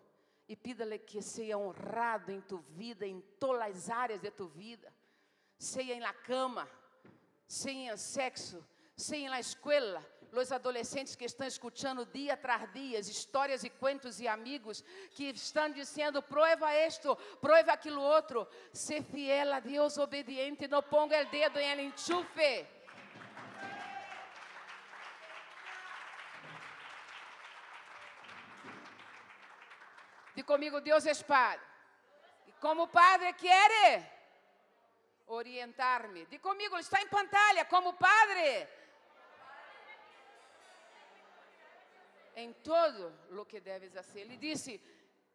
e 0.46 0.54
pida-lhe 0.54 1.00
que 1.00 1.20
seja 1.20 1.58
honrado 1.58 2.30
em 2.30 2.40
tu 2.40 2.58
vida, 2.58 3.04
em 3.04 3.20
todas 3.40 3.62
as 3.62 3.90
áreas 3.90 4.20
de 4.20 4.30
tu 4.30 4.46
vida. 4.46 4.92
Seja 5.58 5.92
em 5.92 5.98
la 5.98 6.12
cama, 6.12 6.70
seja 7.48 7.92
em 7.92 7.96
sexo, 7.96 8.64
seja 8.96 9.28
na 9.28 9.38
escola, 9.38 10.04
os 10.32 10.50
adolescentes 10.50 11.14
que 11.14 11.24
estão 11.24 11.46
escutando 11.46 12.04
dia 12.06 12.36
tras 12.36 12.70
dia 12.72 12.98
histórias 12.98 13.62
e 13.64 13.70
contos 13.70 14.20
e 14.20 14.28
amigos 14.28 14.82
que 15.12 15.24
estão 15.30 15.70
dizendo: 15.70 16.22
prova 16.22 16.74
isto, 16.86 17.14
prova 17.40 17.72
aquilo 17.72 18.00
outro. 18.00 18.48
Ser 18.72 19.02
fiel 19.02 19.52
a 19.52 19.60
Deus, 19.60 19.98
obediente, 19.98 20.66
não 20.68 20.82
ponga 20.82 21.20
o 21.22 21.26
dedo 21.26 21.58
em 21.58 21.70
el 21.70 21.80
enchufe. 21.80 22.66
Diz 30.34 30.44
comigo: 30.44 30.80
Deus 30.80 31.06
é 31.06 31.14
Padre. 31.14 31.64
E 32.46 32.52
como 32.60 32.88
Padre, 32.88 33.32
quer 33.34 34.16
orientar-me. 35.26 36.26
Diz 36.26 36.40
comigo: 36.40 36.78
está 36.78 37.00
em 37.00 37.08
pantalla. 37.08 37.64
Como 37.64 37.94
Padre 37.94 38.68
em 42.36 42.52
todo 42.52 43.12
o 43.30 43.44
que 43.46 43.60
deves 43.60 43.92
fazer. 43.94 44.20
Ele 44.20 44.36
disse, 44.36 44.80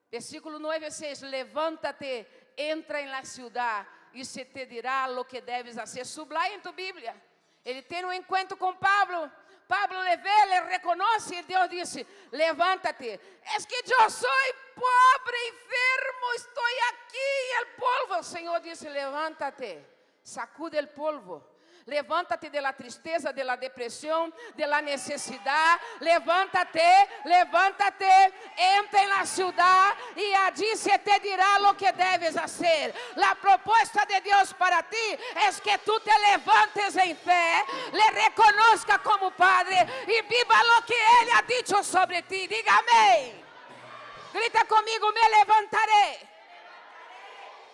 versículo 0.09 0.59
9 0.59 0.85
a 0.85 0.91
6, 0.91 1.23
levanta-te, 1.23 2.27
entra 2.55 3.01
em 3.01 3.07
la 3.07 3.25
ciudad 3.25 3.87
e 4.13 4.23
se 4.23 4.45
te 4.45 4.65
dirá 4.67 5.07
lo 5.07 5.25
que 5.25 5.41
deves 5.41 5.75
fazer. 5.75 6.05
Sublime 6.05 6.55
em 6.55 6.59
tu 6.61 6.71
Bíblia. 6.71 7.15
Ele 7.65 7.81
tem 7.81 8.05
um 8.05 8.13
encontro 8.13 8.55
com 8.55 8.75
Pablo. 8.75 9.31
Pablo 9.67 10.01
le 10.03 10.17
ve, 10.17 10.45
le 10.47 10.59
reconoce 10.69 11.35
e 11.35 11.43
Deus 11.43 11.69
disse: 11.69 12.05
Levanta-te. 12.31 13.19
Es 13.55 13.65
que 13.65 13.75
eu 13.75 14.09
sou 14.09 14.29
pobre, 14.75 15.37
enfermo, 15.47 16.33
estou 16.35 16.63
aqui. 16.89 17.17
E 17.17 17.63
o 17.63 17.65
polvo, 17.77 18.19
o 18.19 18.23
Senhor 18.23 18.59
disse: 18.59 18.89
Levanta-te, 18.89 19.79
sacude 20.23 20.77
o 20.77 20.87
polvo 20.89 21.51
Levanta-te 21.85 22.49
de 22.49 22.61
la 22.61 22.73
tristeza, 22.73 23.33
de 23.33 23.43
la 23.43 23.55
depressão, 23.55 24.31
de 24.55 24.65
la 24.65 24.81
necesidade. 24.81 25.81
Levanta-te, 25.99 27.09
levanta-te, 27.25 28.33
entra 28.57 29.07
na 29.07 29.25
cidade 29.25 29.97
e 30.15 30.33
allí 30.35 30.75
se 30.75 30.97
te 30.99 31.19
dirá 31.19 31.59
lo 31.59 31.75
que 31.75 31.91
debes 31.91 32.37
hacer. 32.37 32.93
La 33.15 33.35
propuesta 33.35 34.05
de 34.05 34.21
Deus 34.21 34.53
para 34.53 34.83
ti 34.83 35.17
es 35.47 35.59
que 35.59 35.77
tú 35.79 35.99
te 35.99 36.11
levantes 36.19 36.95
em 36.97 37.15
fé, 37.15 37.63
le 37.91 38.11
reconozca 38.11 38.99
como 38.99 39.31
Padre 39.31 39.87
e 40.07 40.21
viva 40.23 40.61
que 40.85 40.93
Ele 41.21 41.31
ha 41.31 41.41
dicho 41.41 41.83
sobre 41.83 42.21
ti. 42.23 42.47
Diga 42.47 42.77
amém. 42.77 43.41
Grita 44.33 44.65
comigo, 44.65 45.11
me 45.11 45.29
levantaré. 45.37 46.30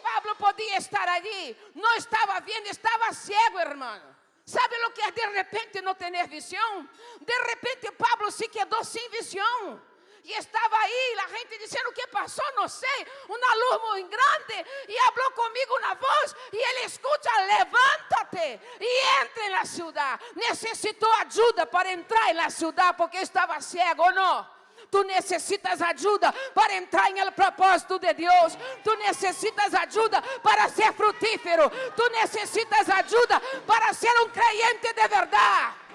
Pablo 0.08 0.36
podia 0.36 0.78
estar 0.78 1.08
ali, 1.08 1.58
não 1.76 1.96
estava 1.96 2.40
vendo, 2.40 2.68
estava 2.68 3.14
cego, 3.14 3.60
irmão. 3.60 4.02
Sabe 4.46 4.76
o 4.86 4.92
que 4.92 5.02
é 5.02 5.12
de 5.12 5.26
repente 5.28 5.82
não 5.82 5.94
ter 5.94 6.28
visão? 6.28 6.90
De 7.20 7.38
repente 7.50 7.92
Pablo 7.92 8.32
se 8.32 8.48
quedou 8.48 8.84
sem 8.84 9.10
visão. 9.10 9.82
E 10.24 10.32
estava 10.34 10.78
aí, 10.78 11.20
a 11.24 11.28
gente 11.30 11.58
dizendo 11.58 11.90
o 11.90 11.94
que 11.94 12.06
passou, 12.08 12.46
não 12.56 12.68
sei, 12.68 13.08
uma 13.30 13.54
luz 13.56 13.82
muito 13.92 14.10
grande, 14.10 14.66
e 14.90 14.98
falou 15.14 15.32
comigo 15.32 15.80
na 15.80 15.94
voz, 15.94 16.36
e 16.52 16.58
ele 16.58 16.86
escuta, 16.86 17.30
levanta-te 17.44 18.60
e 18.82 19.22
entre 19.22 19.50
na 19.50 19.64
cidade. 19.64 20.24
Necessitou 20.36 21.12
ajuda 21.14 21.66
para 21.66 21.92
entrar 21.94 22.34
na 22.34 22.50
cidade, 22.50 22.98
porque 22.98 23.18
estava 23.18 23.62
cego 23.62 24.04
ou 24.04 24.12
não? 24.12 24.57
Tu 24.90 25.04
necessitas 25.04 25.82
ajuda 25.82 26.34
para 26.54 26.76
entrar 26.76 27.10
em 27.12 27.32
propósito 27.32 28.00
de 28.00 28.14
Deus. 28.14 28.58
Tu 28.84 28.96
necessitas 28.98 29.74
ajuda 29.74 30.22
para 30.42 30.70
ser 30.70 30.94
frutífero. 30.94 31.70
Tu 31.96 32.10
necessitas 32.12 32.90
ajuda 32.90 33.42
para 33.66 33.94
ser 33.94 34.14
um 34.22 34.30
creyente 34.30 34.94
de 34.94 35.08
verdade. 35.08 35.88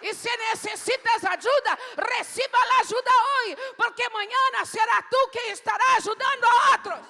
E 0.00 0.12
se 0.12 0.36
necessitas 0.36 1.24
ajuda, 1.24 1.78
receba 1.96 2.58
a 2.58 2.80
ajuda 2.80 3.10
hoje, 3.10 3.56
porque 3.74 4.02
amanhã 4.04 4.64
será 4.66 5.00
tu 5.10 5.30
que 5.30 5.38
estará 5.50 5.96
ajudando 5.96 6.44
a 6.44 6.70
outros. 6.72 7.00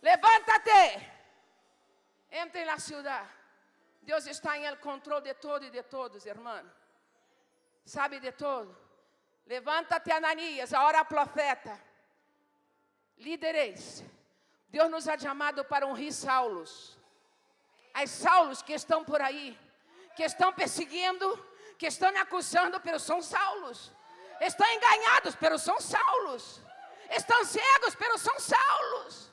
Levanta-te, 0.00 1.12
entre 2.30 2.64
na 2.64 2.78
cidade. 2.78 3.37
Deus 4.08 4.26
está 4.26 4.56
em 4.56 4.74
controle 4.76 5.24
de 5.28 5.34
todo 5.34 5.66
e 5.66 5.70
de 5.70 5.82
todos, 5.82 6.24
irmão. 6.24 6.64
Sabe 7.84 8.18
de 8.18 8.32
todo. 8.32 8.74
Levanta-te, 9.44 10.10
Ananias, 10.10 10.72
a 10.72 10.82
hora 10.84 11.04
profeta. 11.04 11.78
Líderes, 13.18 14.02
Deus 14.70 14.90
nos 14.90 15.06
ha 15.06 15.18
chamado 15.18 15.62
para 15.62 15.86
ungir 15.86 16.10
Saulos. 16.10 16.98
As 17.92 18.08
Saulos 18.08 18.62
que 18.62 18.72
estão 18.72 19.04
por 19.04 19.20
aí, 19.20 19.58
que 20.16 20.22
estão 20.22 20.54
perseguindo, 20.54 21.26
que 21.76 21.86
estão 21.86 22.08
acusando, 22.16 22.80
pero 22.80 22.98
são 22.98 23.20
Saulos. 23.20 23.92
Estão 24.40 24.66
enganados, 24.66 25.36
pero 25.36 25.58
são 25.58 25.78
Saulos. 25.82 26.62
Estão 27.10 27.44
cegos, 27.44 27.94
pero 27.94 28.16
são 28.16 28.40
Saulos. 28.40 29.30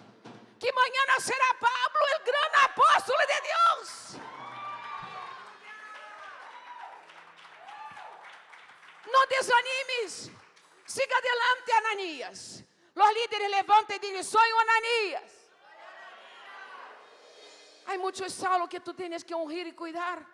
Que 0.59 0.69
amanhã 0.69 1.01
nascerá 1.13 1.49
Pablo, 1.61 2.01
o 2.19 2.23
grande 2.25 2.57
apóstolo 2.65 3.19
de 3.19 3.41
Deus. 3.53 4.24
Não 9.07 9.27
desanimes. 9.27 10.31
Siga 10.85 11.17
adelante, 11.17 11.71
Ananias. 11.71 12.63
Los 12.95 13.13
líderes 13.13 13.49
levantam 13.49 13.95
e 13.95 13.99
dizem: 13.99 14.23
Soy 14.23 14.53
un 14.53 14.59
Ananías. 14.59 15.31
Há 17.87 17.97
muitos 17.97 18.33
Saulo 18.33 18.67
que 18.67 18.79
tu 18.79 18.93
tens 18.93 19.23
que 19.23 19.35
honrar 19.35 19.67
e 19.67 19.73
cuidar. 19.73 20.25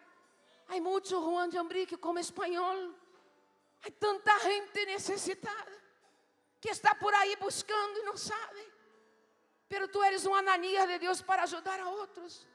Há 0.69 0.79
muito 0.79 1.19
Juan 1.19 1.49
de 1.49 1.57
Ambrique 1.57 1.97
como 1.97 2.19
espanhol. 2.19 2.93
Há 3.83 3.91
tanta 3.99 4.39
gente 4.39 4.85
necessitada 4.85 5.71
que 6.61 6.69
está 6.69 6.93
por 6.95 7.13
aí 7.13 7.35
buscando 7.37 7.99
e 7.99 8.03
não 8.03 8.15
sabe. 8.15 8.71
Pero 9.67 9.87
tu 9.87 10.03
eres 10.03 10.25
um 10.25 10.35
Ananias 10.35 10.87
de 10.87 10.99
Deus 10.99 11.21
para 11.21 11.43
ajudar 11.43 11.79
a 11.79 11.89
outros. 11.89 12.47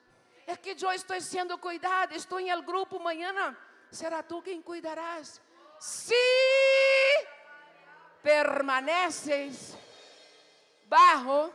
É 0.47 0.57
que 0.57 0.77
eu 0.81 0.93
estou 0.93 1.21
sendo 1.21 1.59
cuidado, 1.59 2.15
estou 2.15 2.39
em 2.39 2.51
el 2.51 2.63
grupo 2.63 3.01
mañana. 3.01 3.59
Será 3.91 4.23
tu 4.23 4.41
quem 4.41 4.63
cuidarás? 4.63 5.43
Se 5.79 6.15
permaneces 8.23 9.77
bajo 10.89 11.53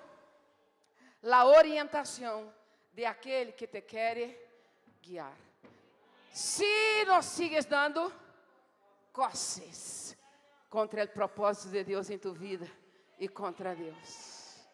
la 1.22 1.46
orientação 1.46 2.54
de 2.94 3.06
aquele 3.06 3.54
que 3.54 3.68
te 3.68 3.82
quer 3.82 4.38
guiar. 5.02 5.36
Se 6.32 7.04
não 7.06 7.22
sigues 7.22 7.66
dando 7.66 8.12
coces 9.12 10.18
contra 10.70 11.04
o 11.04 11.08
propósito 11.08 11.70
de 11.70 11.84
Deus 11.84 12.10
em 12.10 12.18
tu 12.18 12.34
vida 12.34 12.70
e 13.20 13.28
contra 13.28 13.76
Deus. 13.76 14.66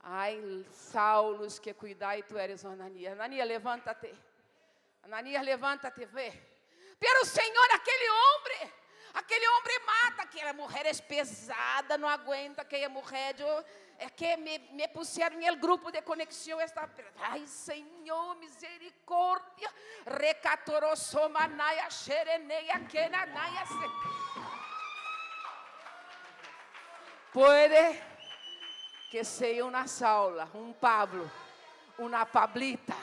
Ai, 0.00 0.66
Saulos 0.72 1.60
que 1.60 1.72
cuidar 1.74 2.18
e 2.18 2.24
tu 2.24 2.36
eres 2.36 2.64
Ananias. 2.64 3.12
Ananias, 3.12 3.46
levanta-te. 3.46 4.12
Ananias, 5.04 5.44
levanta-te, 5.44 6.04
vê. 6.06 6.51
Pero 7.02 7.24
Senhor, 7.24 7.68
aquele 7.72 8.08
homem, 8.10 8.72
aquele 9.14 9.48
homem 9.48 9.78
mata, 9.84 10.22
aquela 10.22 10.52
mulher 10.52 10.86
é 10.86 10.94
pesada, 10.94 11.98
não 11.98 12.08
aguenta, 12.08 12.62
aquela 12.62 12.88
mulher, 12.88 13.34
eu, 13.40 13.64
é 13.98 14.08
que 14.08 14.36
me, 14.36 14.56
me 14.70 14.86
puseram 14.86 15.36
no 15.36 15.56
grupo 15.56 15.90
de 15.90 16.00
conexão, 16.02 16.60
esta, 16.60 16.88
ai 17.18 17.44
Senhor, 17.48 18.36
misericórdia, 18.36 19.68
recatorosomanaia, 20.06 21.90
xereneia, 21.90 22.78
kenanaia, 22.88 23.64
Puede 27.32 28.00
que 29.10 29.24
sea 29.24 29.64
una 29.64 29.88
Saula, 29.88 30.48
un 30.54 30.72
Pablo, 30.74 31.28
una 31.98 32.24
Pablita. 32.26 32.94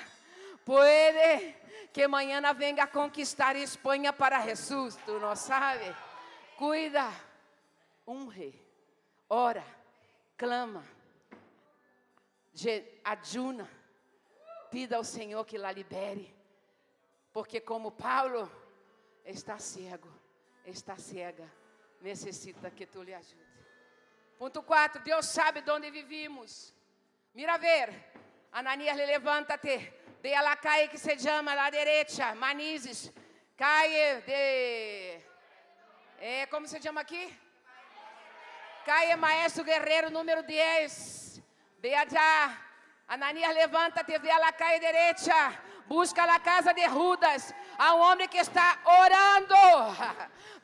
Puede 0.63 1.58
que 1.99 2.07
mañana 2.07 2.53
venga 2.53 2.83
a 2.83 2.87
conquistar 2.89 3.57
Espanha 3.57 4.13
para 4.13 4.41
Jesus, 4.41 4.95
tu 5.05 5.19
não 5.19 5.35
sabe. 5.35 5.93
Cuida, 6.57 7.11
unge, 8.07 8.53
ora, 9.27 9.65
clama, 10.37 10.81
adjuna, 13.03 13.69
pida 14.71 14.95
ao 14.95 15.03
Senhor 15.03 15.45
que 15.45 15.57
la 15.57 15.73
libere, 15.73 16.33
porque 17.33 17.59
como 17.59 17.91
Paulo 17.91 18.49
está 19.25 19.59
cego, 19.59 20.07
está 20.63 20.95
cega, 20.95 21.51
necessita 21.99 22.71
que 22.71 22.87
tu 22.87 23.03
lhe 23.03 23.13
ajude. 23.13 23.65
Ponto 24.37 24.63
4, 24.63 25.03
Deus 25.03 25.25
sabe 25.25 25.61
de 25.61 25.69
onde 25.69 25.91
vivimos. 25.91 26.73
Mira 27.33 27.57
ver, 27.57 27.91
Ananias, 28.53 28.95
levanta-te. 28.95 29.98
De 30.21 30.35
a 30.35 30.41
la 30.41 30.55
calle 30.57 30.89
que 30.89 30.97
se 30.97 31.15
chama 31.17 31.55
la 31.55 31.69
derecha, 31.71 32.35
Manizes. 32.35 33.11
Calle 33.55 34.21
de. 34.25 35.21
É, 36.19 36.45
como 36.47 36.67
se 36.67 36.79
chama 36.81 37.01
aqui? 37.01 37.33
Calle 38.85 39.15
Maestro 39.15 39.63
Guerreiro, 39.63 40.09
número 40.09 40.43
10. 40.43 41.41
Ve 41.79 41.95
allá. 41.95 42.57
Ananias, 43.07 43.53
levanta-te, 43.53 44.17
ve 44.19 44.29
a 44.29 44.51
calle 44.51 44.79
derecha. 44.79 45.57
Busca 45.87 46.23
a 46.23 46.39
casa 46.39 46.73
de 46.73 46.85
Rudas. 46.87 47.53
Há 47.77 47.95
um 47.95 47.99
homem 48.01 48.27
que 48.27 48.37
está 48.37 48.77
orando. 48.83 49.55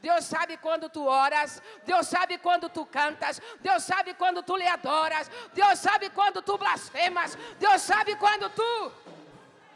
Deus 0.02 0.26
sabe 0.26 0.58
quando 0.58 0.88
tu 0.88 1.08
oras, 1.08 1.64
Deus 1.84 2.08
sabe 2.08 2.38
quando 2.38 2.70
tu 2.70 2.86
cantas, 2.86 3.42
Deus 3.60 3.84
sabe 3.84 4.14
quando 4.14 4.44
tu 4.44 4.56
lhe 4.56 4.68
adoras, 4.68 5.32
Deus 5.52 5.80
sabe 5.80 6.12
quando 6.12 6.44
tu 6.44 6.58
blasfemas, 6.60 7.36
Deus 7.58 7.82
sabe 7.82 8.16
quando 8.16 8.48
tu, 8.52 8.92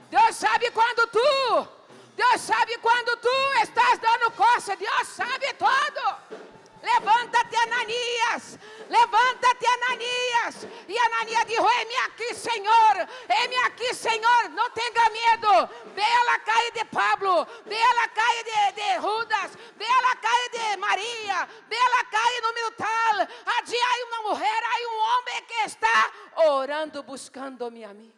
Deus 0.09 0.35
sabe 0.35 0.71
quando 0.71 1.07
tu, 1.07 1.67
Deus 2.15 2.41
sabe 2.41 2.77
quando 2.79 3.15
tu 3.17 3.29
estás 3.61 3.99
dando 3.99 4.31
coça, 4.31 4.75
Deus 4.75 5.07
sabe 5.07 5.53
todo. 5.53 6.39
Levanta-te, 6.81 7.55
Ananias. 7.57 8.57
Levanta-te, 8.89 9.65
Ananias. 9.67 10.67
E 10.87 10.97
Ananias 10.97 11.45
dijo: 11.45 11.67
Heme 11.67 11.95
aqui, 12.07 12.33
Senhor. 12.33 13.07
Heme 13.27 13.55
aqui, 13.65 13.93
Senhor. 13.93 14.49
Não 14.51 14.69
tenha 14.69 15.09
medo. 15.09 15.69
Ve 15.93 16.03
a 16.03 16.23
la 16.23 16.39
calle 16.39 16.71
de 16.71 16.85
Pablo. 16.85 17.45
Ve 17.65 17.81
a 17.81 17.93
la 17.95 18.07
calle 18.07 18.43
de, 18.43 18.81
de 18.81 18.99
Judas. 18.99 19.51
Ve 19.75 19.85
a 19.85 20.01
la 20.01 20.15
calle 20.15 20.49
de 20.51 20.77
Maria. 20.77 21.47
Ve 21.67 21.77
a 21.77 21.89
la 21.89 22.03
calle 22.09 22.41
número 22.41 22.71
tal. 22.71 23.27
Allí 23.57 23.77
há 23.77 24.05
uma 24.07 24.29
mulher, 24.29 24.63
há 24.63 24.75
um 24.89 24.99
homem 25.09 25.43
que 25.43 25.61
está 25.65 26.11
orando, 26.35 27.03
buscando-me 27.03 27.83
a 27.83 27.93
mim. 27.93 28.13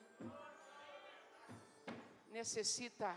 Necessita 2.32 3.16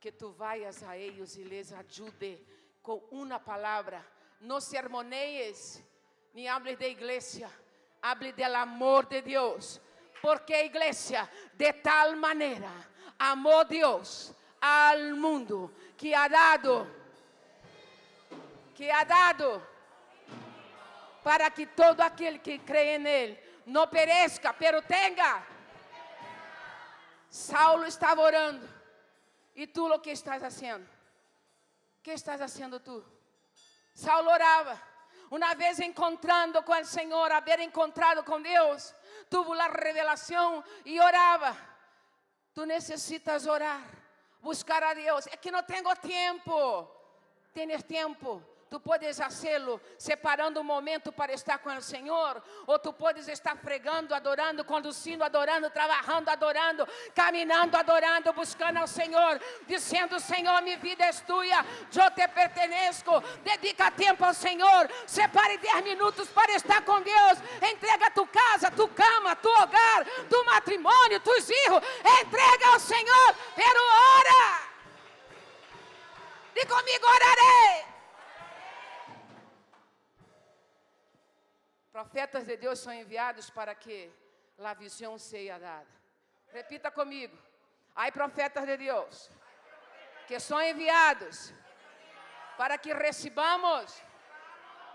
que 0.00 0.10
tu 0.10 0.32
vayas 0.32 0.82
a 0.82 0.96
eles 0.96 1.36
e 1.36 1.44
les 1.44 1.72
ajude 1.72 2.44
com 2.82 3.00
uma 3.12 3.38
palavra 3.38 4.04
no 4.40 4.60
sermonees 4.60 5.80
ni 6.34 6.48
hables 6.48 6.76
de 6.76 6.88
iglesia, 6.88 7.48
hable 8.02 8.32
del 8.32 8.56
amor 8.56 9.08
de 9.08 9.22
Dios. 9.22 9.80
Porque 10.20 10.64
iglesia, 10.64 11.30
de 11.54 11.72
tal 11.72 12.16
manera 12.16 12.70
amó 13.16 13.64
Dios 13.64 14.34
al 14.60 15.14
mundo 15.14 15.72
que 15.96 16.14
ha 16.14 16.28
dado, 16.28 16.86
que 18.74 18.90
ha 18.90 19.04
dado 19.04 19.62
para 21.22 21.48
que 21.50 21.66
todo 21.68 22.02
aquel 22.02 22.40
que 22.40 22.58
cree 22.60 22.96
en 22.96 23.06
él 23.06 23.40
no 23.66 23.88
perezca, 23.88 24.52
pero 24.52 24.82
tenga. 24.82 25.46
Saulo 27.32 27.86
estava 27.86 28.20
orando. 28.20 28.68
E 29.56 29.66
tu 29.66 29.90
o 29.90 29.98
que 29.98 30.10
estás 30.10 30.42
haciendo? 30.42 30.86
que 32.02 32.12
estás 32.12 32.42
haciendo 32.42 32.78
tú? 32.78 33.02
Saulo 33.94 34.30
orava. 34.30 34.78
Uma 35.30 35.54
vez 35.54 35.80
encontrando 35.80 36.62
com 36.62 36.72
o 36.72 36.84
Senhor, 36.84 37.32
haver 37.32 37.58
encontrado 37.60 38.22
com 38.22 38.42
Deus, 38.42 38.94
tuvo 39.30 39.54
a 39.54 39.68
revelação 39.68 40.62
e 40.84 41.00
orava. 41.00 41.56
Tu 42.52 42.66
necessitas 42.66 43.46
orar, 43.46 43.82
buscar 44.42 44.82
a 44.82 44.92
Deus. 44.92 45.26
É 45.28 45.36
que 45.38 45.50
não 45.50 45.62
tenho 45.62 45.96
tempo. 45.96 46.86
Tienes 47.54 47.82
tempo 47.82 48.42
Tu 48.72 48.80
podes 48.80 49.18
fazê-lo 49.18 49.78
separando 49.98 50.58
um 50.58 50.64
momento 50.64 51.12
para 51.12 51.30
estar 51.34 51.58
com 51.58 51.68
o 51.76 51.82
Senhor, 51.82 52.42
ou 52.66 52.78
tu 52.78 52.90
podes 52.90 53.28
estar 53.28 53.54
pregando, 53.56 54.14
adorando, 54.14 54.64
conduzindo, 54.64 55.22
adorando, 55.22 55.68
trabalhando, 55.68 56.30
adorando, 56.30 56.88
caminhando, 57.14 57.76
adorando, 57.76 58.32
buscando 58.32 58.78
ao 58.78 58.86
Senhor, 58.86 59.38
dizendo: 59.66 60.18
Senhor, 60.18 60.62
minha 60.62 60.78
vida 60.78 61.04
é 61.04 61.12
tua, 61.12 61.44
eu 61.44 62.10
te 62.12 62.26
pertenço. 62.28 63.10
Dedica 63.44 63.90
tempo 63.90 64.24
ao 64.24 64.32
Senhor, 64.32 64.90
separe 65.06 65.58
10 65.58 65.84
minutos 65.84 66.30
para 66.30 66.52
estar 66.52 66.80
com 66.82 66.98
Deus. 67.02 67.38
Entrega 67.70 68.10
tu 68.12 68.26
casa, 68.26 68.70
tu 68.70 68.88
cama, 68.88 69.36
tu 69.36 69.50
hogar, 69.50 70.06
tu 70.30 70.44
matrimônio, 70.46 71.20
tus 71.20 71.44
filhos. 71.44 71.82
Entrega 72.22 72.68
ao 72.68 72.80
Senhor, 72.80 73.36
pero 73.54 73.80
ora. 74.16 74.62
Diga 76.54 76.74
comigo, 76.74 77.06
orarei. 77.06 77.91
Profetas 81.92 82.46
de 82.46 82.56
Deus 82.56 82.78
são 82.78 82.92
enviados 82.92 83.50
para 83.50 83.74
que 83.74 84.10
a 84.58 84.74
visão 84.74 85.18
seja 85.18 85.58
dada. 85.58 85.86
Repita 86.48 86.90
comigo. 86.90 87.36
Há 87.94 88.10
profetas 88.10 88.64
de 88.64 88.76
Deus 88.78 89.30
que 90.26 90.40
são 90.40 90.60
enviados 90.62 91.52
para 92.56 92.78
que 92.78 92.94
recebamos 92.94 94.02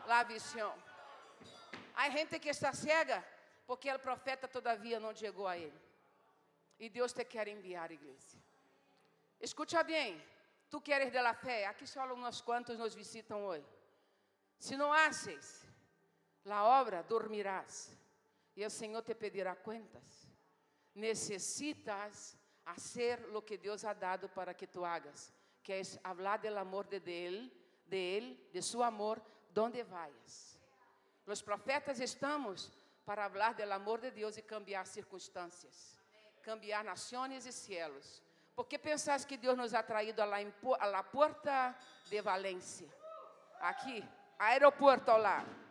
a 0.07 0.23
visão. 0.23 0.73
Há 1.93 2.09
gente 2.09 2.39
que 2.39 2.49
está 2.49 2.73
cega 2.73 3.23
porque 3.67 3.91
o 3.91 3.99
profeta 3.99 4.47
todavia 4.47 4.99
não 4.99 5.13
chegou 5.13 5.47
a 5.47 5.57
ele. 5.57 5.79
E 6.79 6.89
Deus 6.89 7.13
te 7.13 7.25
quer 7.25 7.47
enviar, 7.47 7.91
igreja. 7.91 8.37
Escucha 9.39 9.83
bem. 9.83 10.23
Tu 10.69 10.81
queres 10.81 11.11
de 11.11 11.21
la 11.21 11.33
fé? 11.33 11.65
Aqui 11.65 11.85
só 11.85 12.03
uns 12.13 12.41
quantos 12.41 12.77
nos 12.77 12.95
visitam 12.95 13.43
hoje. 13.45 13.67
Se 14.59 14.75
não 14.75 14.91
haces, 14.91 15.66
la 16.47 16.63
obra 16.63 17.03
dormirás 17.03 17.91
e 18.55 18.65
o 18.65 18.69
Senhor 18.69 19.03
te 19.03 19.13
pedirá 19.13 19.53
cuentas. 19.55 20.27
Necesitas 20.95 22.35
hacer 22.65 23.19
lo 23.29 23.45
que 23.45 23.57
Deus 23.57 23.83
ha 23.83 23.93
dado 23.93 24.27
para 24.33 24.55
que 24.55 24.65
tu 24.65 24.85
hagas, 24.85 25.31
que 25.61 25.79
es 25.79 25.99
hablar 26.03 26.41
del 26.41 26.57
amor 26.57 26.87
de 26.87 26.97
Él, 27.27 27.53
de 27.85 28.17
Él, 28.17 28.49
de 28.51 28.61
su 28.61 28.81
amor, 28.83 29.21
donde 29.53 29.83
vayas. 29.83 30.57
Os 31.25 31.43
profetas 31.43 31.99
estamos 31.99 32.71
para 33.05 33.29
falar 33.29 33.53
do 33.53 33.63
amor 33.71 33.99
de 33.99 34.11
Deus 34.11 34.37
e 34.37 34.41
cambiar 34.41 34.87
circunstâncias, 34.87 35.97
cambiar 36.41 36.83
nações 36.83 37.45
e 37.45 37.51
cielos. 37.51 38.23
¿Por 38.55 38.67
que 38.67 38.79
pensas 38.79 39.25
que 39.25 39.37
Deus 39.37 39.55
nos 39.55 39.73
ha 39.73 39.83
traído 39.85 40.23
a 40.23 40.25
la, 40.25 40.37
a 40.79 40.87
la 40.87 41.03
puerta 41.03 41.77
de 42.09 42.21
Valência? 42.21 42.87
Aqui, 43.59 44.03
aeroporto 44.39 45.11
ao 45.11 45.19
lado. 45.19 45.66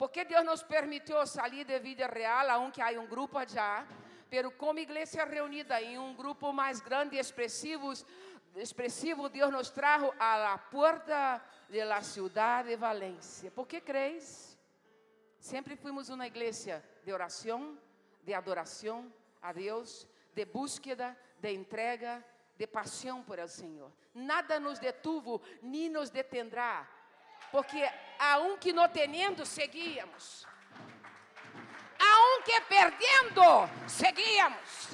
¿Por 0.00 0.10
que 0.10 0.24
Deus 0.24 0.42
nos 0.42 0.62
permitiu 0.62 1.26
sair 1.26 1.66
de 1.66 1.78
vida 1.78 2.06
real, 2.06 2.48
aunque 2.48 2.80
há 2.80 2.88
um 2.98 3.06
grupo 3.06 3.36
allá? 3.36 3.86
Pero 4.30 4.50
como 4.50 4.78
igreja 4.78 5.26
reunida 5.26 5.78
em 5.78 5.98
um 5.98 6.14
grupo 6.14 6.54
mais 6.54 6.80
grande 6.80 7.16
e 7.16 7.18
expressivo, 7.18 7.92
expressivo, 8.56 9.28
Deus 9.28 9.52
nos 9.52 9.68
trajo 9.70 10.10
a 10.18 10.38
la 10.38 10.56
puerta 10.56 11.44
de 11.68 11.84
la 11.84 12.00
ciudad 12.00 12.64
de 12.64 12.78
Valência. 12.78 13.50
¿Por 13.50 13.68
que 13.68 13.82
crees? 13.82 14.58
Sempre 15.38 15.76
fomos 15.76 16.08
uma 16.08 16.26
igreja 16.26 16.82
de 17.04 17.12
oração, 17.12 17.78
de 18.22 18.32
adoração 18.32 19.12
a 19.42 19.52
Deus, 19.52 20.06
de 20.34 20.46
búsqueda, 20.46 21.14
de 21.38 21.52
entrega, 21.52 22.24
de 22.56 22.66
paixão 22.66 23.22
por 23.22 23.38
el 23.38 23.48
Senhor. 23.48 23.92
Nada 24.14 24.58
nos 24.58 24.78
detuvo, 24.78 25.42
nem 25.60 25.90
nos 25.90 26.08
detendrá, 26.08 26.88
porque 27.50 27.88
aunque 28.18 28.72
não 28.72 28.88
teniendo, 28.88 29.44
seguíamos. 29.46 30.46
Aunque 31.98 32.60
perdendo, 32.62 33.68
seguíamos. 33.86 34.88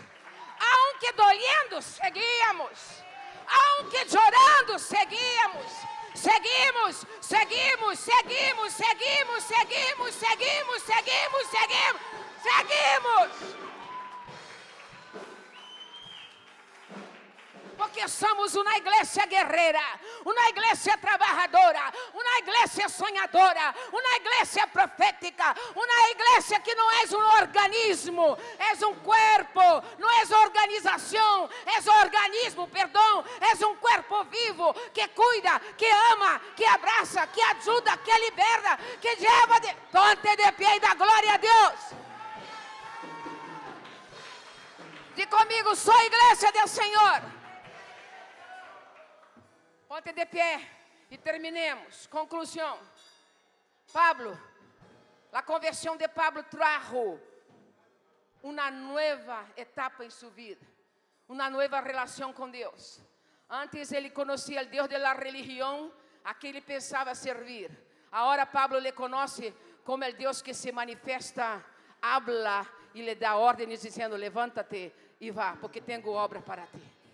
Aunque 0.58 1.12
dolendo, 1.12 1.82
seguíamos. 1.82 3.02
Aunque 3.46 4.06
chorando, 4.06 4.78
seguíamos. 4.78 5.66
Seguimos, 6.14 7.06
seguimos, 7.20 7.98
seguimos, 7.98 8.72
seguimos, 8.72 9.42
seguimos, 9.44 10.14
seguimos, 10.14 10.82
seguimos, 10.82 11.46
seguimos, 11.50 12.00
seguimos. 12.42 13.75
Porque 17.76 18.08
somos 18.08 18.54
uma 18.54 18.76
igreja 18.76 19.26
guerreira, 19.26 19.82
uma 20.24 20.48
igreja 20.48 20.96
trabalhadora, 20.98 21.92
uma 22.12 22.38
igreja 22.38 22.88
sonhadora, 22.88 23.74
uma 23.92 24.16
igreja 24.16 24.66
profética, 24.66 25.54
uma 25.74 26.10
igreja 26.10 26.60
que 26.60 26.74
não 26.74 26.90
é 26.90 27.04
um 27.12 27.42
organismo, 27.42 28.38
é 28.58 28.86
um 28.86 28.94
corpo, 28.96 29.84
não 29.98 30.10
é 30.10 30.26
organização, 30.36 31.48
é 31.66 32.00
organismo, 32.00 32.68
perdão, 32.68 33.24
é 33.40 33.66
um 33.66 33.76
corpo 33.76 34.24
vivo 34.24 34.74
que 34.92 35.06
cuida, 35.08 35.60
que 35.76 35.86
ama, 36.12 36.40
que 36.54 36.64
abraça, 36.64 37.26
que 37.28 37.42
ajuda, 37.42 37.96
que 37.98 38.18
liberta, 38.18 38.78
que 39.00 39.14
leva 39.16 39.60
de. 39.60 39.74
Ponte 39.92 40.36
de 40.36 40.52
pé 40.52 40.76
e 40.76 40.80
dá 40.80 40.94
glória 40.94 41.34
a 41.34 41.36
Deus. 41.36 41.80
Diga 45.14 45.36
comigo, 45.36 45.74
sou 45.74 45.98
igreja 46.02 46.52
do 46.52 46.68
Senhor. 46.68 47.35
Ponte 49.88 50.12
de 50.12 50.26
pé 50.26 50.60
e 51.10 51.16
terminemos. 51.16 52.06
Conclusão. 52.08 52.78
Pablo, 53.92 54.36
a 55.32 55.42
conversão 55.42 55.96
de 55.96 56.08
Pablo 56.08 56.42
trajo 56.42 57.20
uma 58.42 58.70
nova 58.70 59.46
etapa 59.56 60.04
em 60.04 60.10
sua 60.10 60.30
vida, 60.30 60.66
uma 61.28 61.48
nova 61.48 61.80
relação 61.80 62.32
com 62.32 62.50
Deus. 62.50 63.00
Antes 63.48 63.92
ele 63.92 64.10
conhecia 64.10 64.62
o 64.62 64.66
Deus 64.66 64.88
da 64.88 65.12
religião 65.12 65.92
a 66.24 66.34
que 66.34 66.48
ele 66.48 66.60
pensava 66.60 67.14
servir. 67.14 67.70
Agora 68.10 68.44
Pablo 68.44 68.80
le 68.80 68.90
conhece 68.90 69.54
como 69.84 70.04
o 70.04 70.12
Deus 70.12 70.42
que 70.42 70.52
se 70.52 70.72
manifesta, 70.72 71.64
habla 72.02 72.66
e 72.92 73.02
lhe 73.02 73.14
dá 73.14 73.36
ordens 73.36 73.82
dizendo: 73.82 74.16
levanta-te 74.16 74.92
e 75.20 75.30
vá, 75.30 75.56
porque 75.60 75.80
tenho 75.80 76.08
obra 76.10 76.40
para 76.40 76.66
ti. 76.66 77.05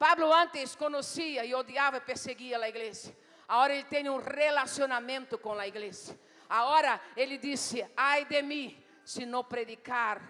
Pablo 0.00 0.32
antes 0.32 0.74
conhecia 0.74 1.44
e 1.44 1.54
odiava 1.54 1.98
e 1.98 2.00
perseguia 2.00 2.58
a 2.58 2.66
igreja. 2.66 3.14
Agora 3.46 3.74
ele 3.74 3.84
tem 3.84 4.08
um 4.08 4.16
relacionamento 4.16 5.36
com 5.36 5.52
a 5.52 5.68
igreja. 5.68 6.18
Agora 6.48 6.98
ele 7.14 7.36
disse: 7.36 7.86
Ai 7.94 8.24
de 8.24 8.40
mim, 8.40 8.82
se 9.04 9.26
não 9.26 9.44
predicar 9.44 10.22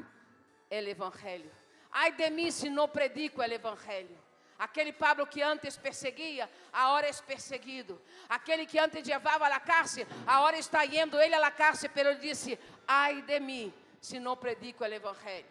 o 0.68 0.74
evangelho. 0.74 1.48
Ai 1.92 2.10
de 2.10 2.28
mim, 2.30 2.50
se 2.50 2.68
não 2.68 2.88
predico 2.88 3.40
o 3.40 3.44
evangelho. 3.44 4.18
Aquele 4.58 4.92
Pablo 4.92 5.24
que 5.24 5.40
antes 5.40 5.76
perseguia, 5.76 6.50
agora 6.72 7.08
é 7.08 7.12
perseguido. 7.12 8.02
Aquele 8.28 8.66
que 8.66 8.76
antes 8.76 9.06
levava 9.06 9.46
à 9.46 9.60
cárcel, 9.60 10.04
agora 10.26 10.58
está 10.58 10.84
indo 10.84 11.16
ele 11.20 11.36
à 11.36 11.50
cárcel, 11.52 11.90
pero 11.94 12.10
ele 12.10 12.18
disse: 12.18 12.58
Ai 12.88 13.22
de 13.22 13.38
mim, 13.38 13.72
se 14.00 14.18
não 14.18 14.36
predico 14.36 14.82
o 14.82 14.86
evangelho. 14.88 15.46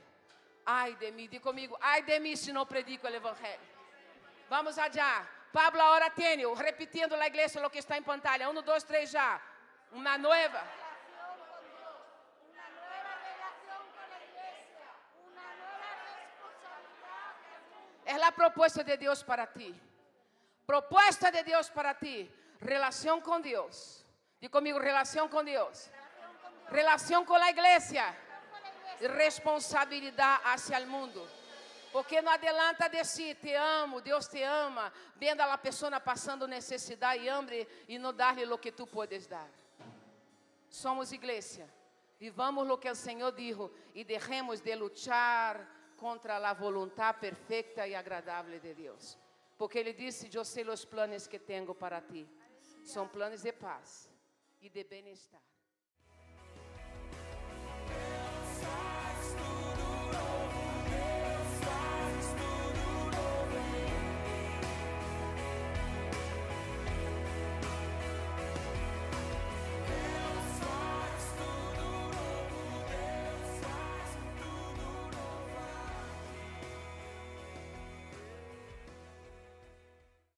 Ai 0.66 0.94
de 0.96 1.10
mim, 1.12 1.30
diga 1.30 1.42
comigo: 1.42 1.78
Ai 1.80 2.02
de 2.02 2.20
mim, 2.20 2.36
se 2.36 2.52
não 2.52 2.66
predico 2.66 3.08
o 3.08 3.10
evangelho. 3.10 3.79
Vamos 4.50 4.78
allá. 4.78 5.28
Pablo 5.52 5.82
ahora 5.82 6.10
tiene, 6.14 6.44
repitiendo 6.56 7.16
la 7.16 7.28
iglesia 7.28 7.62
lo 7.62 7.70
que 7.70 7.80
está 7.80 7.98
en 7.98 8.04
pantalla. 8.04 8.50
Uno, 8.50 8.62
dos, 8.62 8.86
tres 8.86 9.12
ya. 9.12 9.40
Una 9.92 10.18
nueva. 10.18 10.64
Es 18.06 18.18
la 18.18 18.32
propuesta 18.32 18.84
de 18.84 18.98
Dios 18.98 19.24
para 19.24 19.46
ti. 19.46 19.80
Propuesta 20.66 21.30
de 21.30 21.44
Dios 21.44 21.70
para 21.70 21.98
ti. 21.98 22.32
Relación 22.60 23.22
con 23.22 23.42
Dios. 23.42 24.04
Digo 24.42 24.52
conmigo, 24.52 24.80
relación 24.80 25.30
con 25.30 25.46
Dios. 25.46 25.92
Relación 26.70 27.24
con 27.24 27.40
la 27.40 27.52
iglesia. 27.52 28.16
Responsabilidad 29.02 30.40
hacia 30.44 30.78
el 30.78 30.88
mundo. 30.88 31.28
Porque 31.92 32.22
não 32.22 32.32
adelanta 32.32 32.88
decir 32.88 33.36
te 33.36 33.54
amo, 33.54 34.02
Deus 34.02 34.28
te 34.28 34.44
ama, 34.44 34.94
vendo 35.16 35.42
a 35.42 35.58
pessoa 35.58 36.00
passando 36.00 36.48
necessidade 36.48 37.24
e 37.24 37.30
hambre 37.30 37.68
e 37.88 37.98
não 37.98 38.14
dar-lhe 38.14 38.46
o 38.46 38.58
que 38.58 38.72
tu 38.72 38.86
podes 38.86 39.26
dar. 39.26 39.50
Somos 40.70 41.12
igreja. 41.12 41.68
Vivamos 42.20 42.70
o 42.70 42.78
que 42.78 42.90
o 42.90 42.96
Senhor 42.96 43.32
dijo 43.32 43.72
e 43.96 44.04
deixemos 44.04 44.60
de 44.60 44.76
lutar 44.76 45.66
contra 45.98 46.38
a 46.38 46.54
voluntade 46.54 47.20
perfeita 47.20 47.88
e 47.88 47.96
agradável 47.96 48.60
de 48.60 48.74
Deus. 48.74 49.18
Porque 49.58 49.80
Ele 49.80 49.94
disse: 49.94 50.30
Eu 50.34 50.46
sei 50.46 50.68
os 50.68 50.86
planos 50.86 51.28
que 51.28 51.40
tenho 51.40 51.74
para 51.74 52.02
ti. 52.02 52.28
São 52.84 53.08
planos 53.08 53.42
de 53.42 53.54
paz 53.54 54.10
e 54.62 54.70
de 54.70 54.84
bem-estar. 54.84 55.42